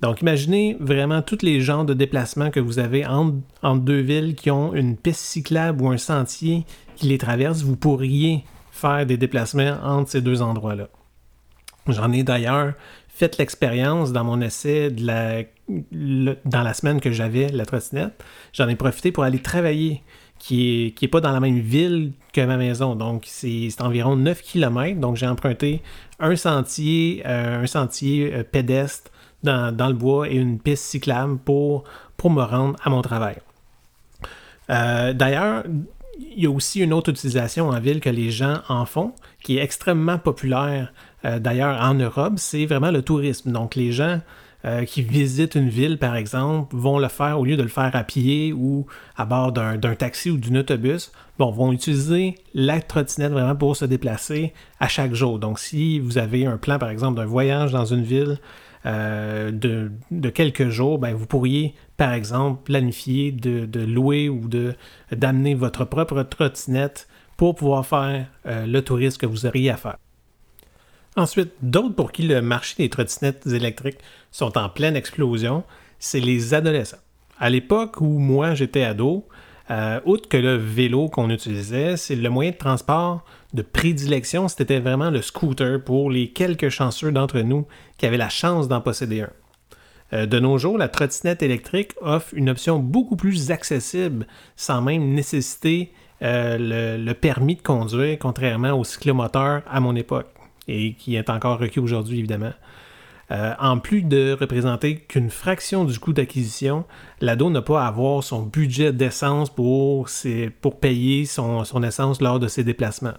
[0.00, 4.34] Donc, imaginez vraiment tous les genres de déplacements que vous avez entre, entre, deux villes
[4.34, 6.64] qui ont une piste cyclable ou un sentier
[6.96, 7.62] qui les traverse.
[7.62, 10.88] Vous pourriez faire des déplacements entre ces deux endroits-là.
[11.86, 12.74] J'en ai d'ailleurs
[13.20, 15.42] fait l'expérience dans mon essai de la
[16.44, 20.02] dans la semaine que j'avais la trottinette, j'en ai profité pour aller travailler,
[20.40, 22.96] qui est, qui est pas dans la même ville que ma maison.
[22.96, 24.98] Donc, c'est environ 9 km.
[24.98, 25.82] Donc, j'ai emprunté
[26.18, 29.12] un sentier, euh, un sentier euh, pédestre
[29.44, 31.84] dans, le bois et une piste cyclable pour,
[32.16, 33.36] pour me rendre à mon travail.
[34.70, 35.64] Euh, d'ailleurs,
[36.18, 39.12] il y a aussi une autre utilisation en ville que les gens en font,
[39.42, 40.92] qui est extrêmement populaire
[41.24, 43.52] d'ailleurs en Europe, c'est vraiment le tourisme.
[43.52, 44.20] Donc, les gens
[44.66, 47.96] euh, qui visitent une ville, par exemple, vont le faire au lieu de le faire
[47.96, 48.84] à pied ou
[49.16, 53.86] à bord d'un taxi ou d'un autobus, bon, vont utiliser la trottinette vraiment pour se
[53.86, 55.38] déplacer à chaque jour.
[55.38, 58.38] Donc, si vous avez un plan, par exemple, d'un voyage dans une ville
[58.84, 64.42] euh, de, quelques jours, ben, vous pourriez, par exemple, planifier de, louer ou
[65.10, 67.08] d'amener votre propre trottinette
[67.38, 69.96] pour pouvoir faire euh, le tourisme que vous auriez à faire.
[71.20, 73.98] Ensuite, d'autres pour qui le marché des trottinettes électriques
[74.30, 75.64] sont en pleine explosion,
[75.98, 76.96] c'est les adolescents.
[77.38, 79.28] À l'époque où moi j'étais ado,
[79.70, 84.80] euh, outre que le vélo qu'on utilisait, c'est le moyen de transport de prédilection, c'était
[84.80, 87.66] vraiment le scooter pour les quelques chanceux d'entre nous
[87.98, 89.30] qui avaient la chance d'en posséder un.
[90.14, 95.12] Euh, de nos jours, la trottinette électrique offre une option beaucoup plus accessible sans même
[95.12, 95.92] nécessiter
[96.22, 100.28] euh, le, permis de conduire, contrairement au cyclomoteur à mon époque
[100.70, 102.52] et qui est encore requis aujourd'hui, évidemment.
[103.30, 106.84] Euh, en plus de représenter qu'une fraction du coût d'acquisition,
[107.20, 110.08] l'ado n'a pas à avoir son budget d'essence pour,
[110.80, 113.14] payer son, essence lors de ses déplacements.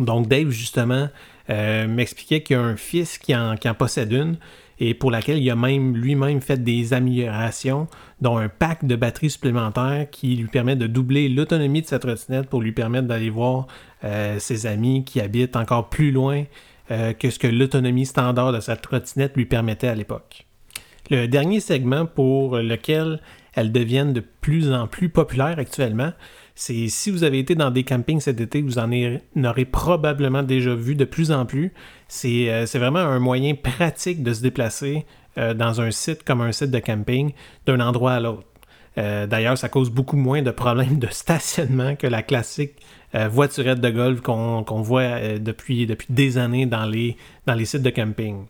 [0.00, 1.08] Donc Dave, justement,
[1.48, 4.36] euh, m'expliquait qu'il y a un fils qui qui en possède une
[4.80, 7.86] et pour laquelle il a même lui-même fait des améliorations,
[8.20, 12.48] dont un pack de batteries supplémentaires qui lui permet de doubler l'autonomie de sa trottinette
[12.48, 13.66] pour lui permettre d'aller voir
[14.04, 16.44] euh, ses amis qui habitent encore plus loin
[16.90, 20.46] euh, que ce que l'autonomie standard de sa trottinette lui permettait à l'époque.
[21.10, 23.20] Le dernier segment pour lequel
[23.54, 26.12] elles deviennent de plus en plus populaires actuellement,
[26.54, 28.90] c'est si vous avez été dans des campings cet été, vous en
[29.44, 31.72] aurez probablement déjà vu de plus en plus,
[32.14, 35.04] C'est euh, c'est vraiment un moyen pratique de se déplacer
[35.36, 37.32] euh, dans un site comme un site de camping
[37.66, 38.46] d'un endroit à l'autre.
[38.98, 42.74] Euh, D'ailleurs, ça cause beaucoup moins de problèmes de stationnement que la classique
[43.30, 47.16] voiturette de golf qu'on voit depuis, des années dans les,
[47.64, 48.46] sites de camping.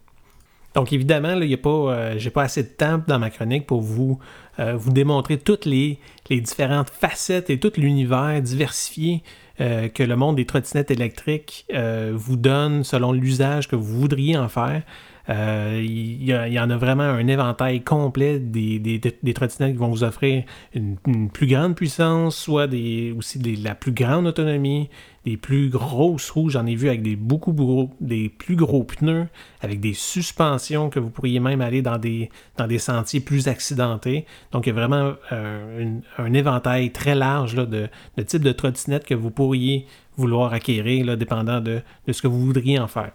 [0.75, 4.19] Donc évidemment, là, y pas, j'ai pas assez de temps dans ma chronique pour vous,
[4.59, 5.99] vous démontrer toutes les,
[6.31, 9.23] les différentes facettes et tout l'univers diversifié
[9.61, 14.37] euh, que le monde des trottinettes électriques euh, vous donne selon l'usage que vous voudriez
[14.37, 14.83] en faire.
[15.31, 19.89] Euh, Il y, en a vraiment un éventail complet des, des, des trottinettes qui vont
[19.89, 20.45] vous offrir
[20.75, 20.97] une,
[21.31, 24.91] plus grande puissance, soit des, aussi la plus grande autonomie,
[25.25, 26.51] des plus grosses roues.
[26.51, 29.27] J'en ai vu avec des beaucoup gros, des plus gros pneus,
[29.63, 34.27] avec des suspensions que vous pourriez même aller dans des, dans des sentiers plus accidentés.
[34.53, 38.53] Donc, il y a vraiment euh, un éventail très large là, de, de types de
[38.53, 43.13] trottinettes que vous pourriez vouloir acquérir, dépendant de, de ce que vous voudriez en faire.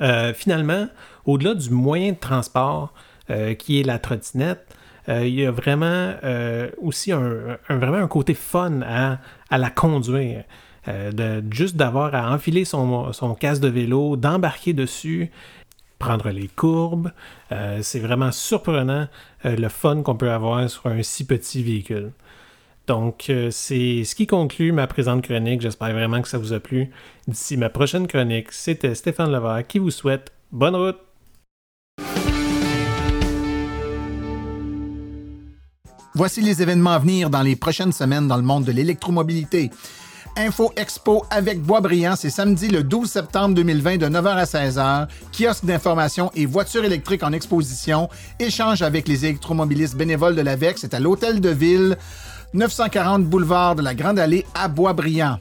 [0.00, 0.88] Euh, finalement,
[1.26, 2.92] au-delà du moyen de transport
[3.30, 4.66] euh, qui est la trottinette,
[5.08, 6.14] euh, il y a vraiment
[6.82, 9.18] aussi un, un- vraiment un côté fun à,
[9.50, 10.44] à la conduire.
[10.88, 15.30] De, juste d'avoir à enfiler son, son casque de vélo, d'embarquer dessus,
[15.98, 17.12] prendre les courbes.
[17.82, 19.06] C'est vraiment surprenant
[19.44, 22.12] le fun qu'on peut avoir sur un si petit véhicule.
[22.86, 25.60] Donc, euh, c'est ce qui conclut ma présente chronique.
[25.60, 26.90] J'espère vraiment que ça vous a plu.
[27.28, 30.98] D'ici ma prochaine chronique, c'était Stéphane Levert qui vous souhaite bonne route.
[36.14, 39.70] Voici les événements à venir dans les prochaines semaines dans le monde de l'électromobilité.
[40.36, 45.08] Info Expo avec Boisbriand, c'est samedi le 12 septembre 2020 de 9h à 16h.
[45.32, 48.08] Kiosque d'information et voitures électriques en exposition.
[48.38, 50.78] Échange avec les électromobilistes bénévoles de l'AVEC.
[50.78, 51.96] C'est à l'Hôtel de Ville,
[52.52, 55.38] 940 boulevard de la Grande Allée à Boisbriand.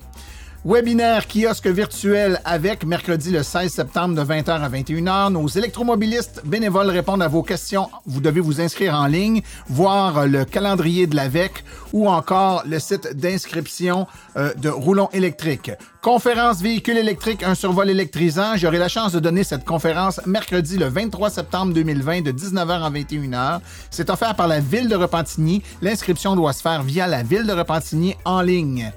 [0.65, 5.31] Webinaire kiosque virtuel avec mercredi le 16 septembre de 20h à 21h.
[5.31, 7.89] Nos électromobilistes bénévoles répondent à vos questions.
[8.05, 13.15] Vous devez vous inscrire en ligne, voir le calendrier de l'AVEC ou encore le site
[13.15, 14.05] d'inscription
[14.35, 15.71] euh, de Roulon électrique.
[16.01, 18.57] Conférence véhicule électrique, un survol électrisant.
[18.57, 22.89] J'aurai la chance de donner cette conférence mercredi le 23 septembre 2020 de 19h à
[22.89, 23.59] 21h.
[23.91, 25.63] C'est offert par la Ville de Repentigny.
[25.81, 28.91] L'inscription doit se faire via la Ville de Repentigny en ligne.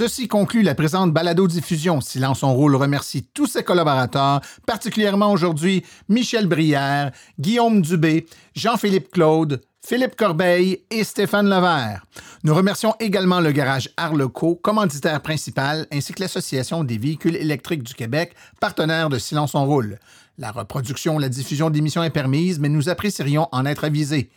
[0.00, 2.00] Ceci conclut la présente balado-diffusion.
[2.00, 8.24] Silence on roule remercie tous ses collaborateurs, particulièrement aujourd'hui Michel Brière, Guillaume Dubé,
[8.54, 12.06] Jean-Philippe Claude, Philippe Corbeil et Stéphane Levert.
[12.44, 17.92] Nous remercions également le garage Arleco, commanditaire principal, ainsi que l'Association des véhicules électriques du
[17.92, 19.98] Québec, partenaire de Silence on roule.
[20.38, 24.30] La reproduction ou la diffusion d'émissions est permise, mais nous apprécierions en être avisés.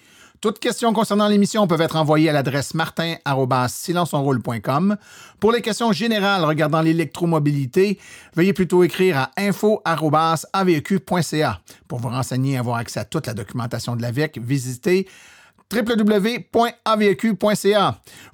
[0.43, 4.97] Toutes questions concernant l'émission peuvent être envoyées à l'adresse martin.silenceonroule.com.
[5.39, 7.97] Pour les questions générales regardant l'électromobilité,
[8.35, 11.61] veuillez plutôt écrire à info.aveq.ca.
[11.87, 15.07] Pour vous renseigner et avoir accès à toute la documentation de l'AVEC, visitez
[15.71, 17.35] www.aveq.ca.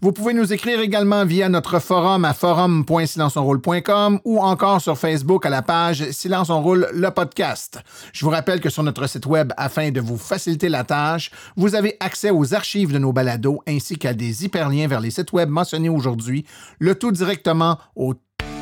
[0.01, 5.49] Vous pouvez nous écrire également via notre forum à forum.silenceonroule.com ou encore sur Facebook à
[5.49, 7.79] la page Silence on roule le podcast.
[8.13, 11.75] Je vous rappelle que sur notre site web, afin de vous faciliter la tâche, vous
[11.75, 15.49] avez accès aux archives de nos balados ainsi qu'à des hyperliens vers les sites web
[15.49, 16.45] mentionnés aujourd'hui,
[16.79, 18.13] le tout directement au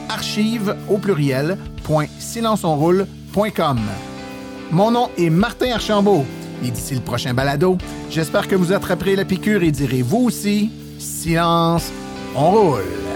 [0.10, 1.58] archive au pluriel
[2.20, 3.80] .silenceonroule.com.
[4.72, 6.26] Mon nom est Martin Archambault.
[6.64, 7.78] Et d'ici le prochain balado,
[8.10, 11.92] j'espère que vous attraperez la piqûre et direz vous aussi, silence,
[12.36, 13.07] on roule.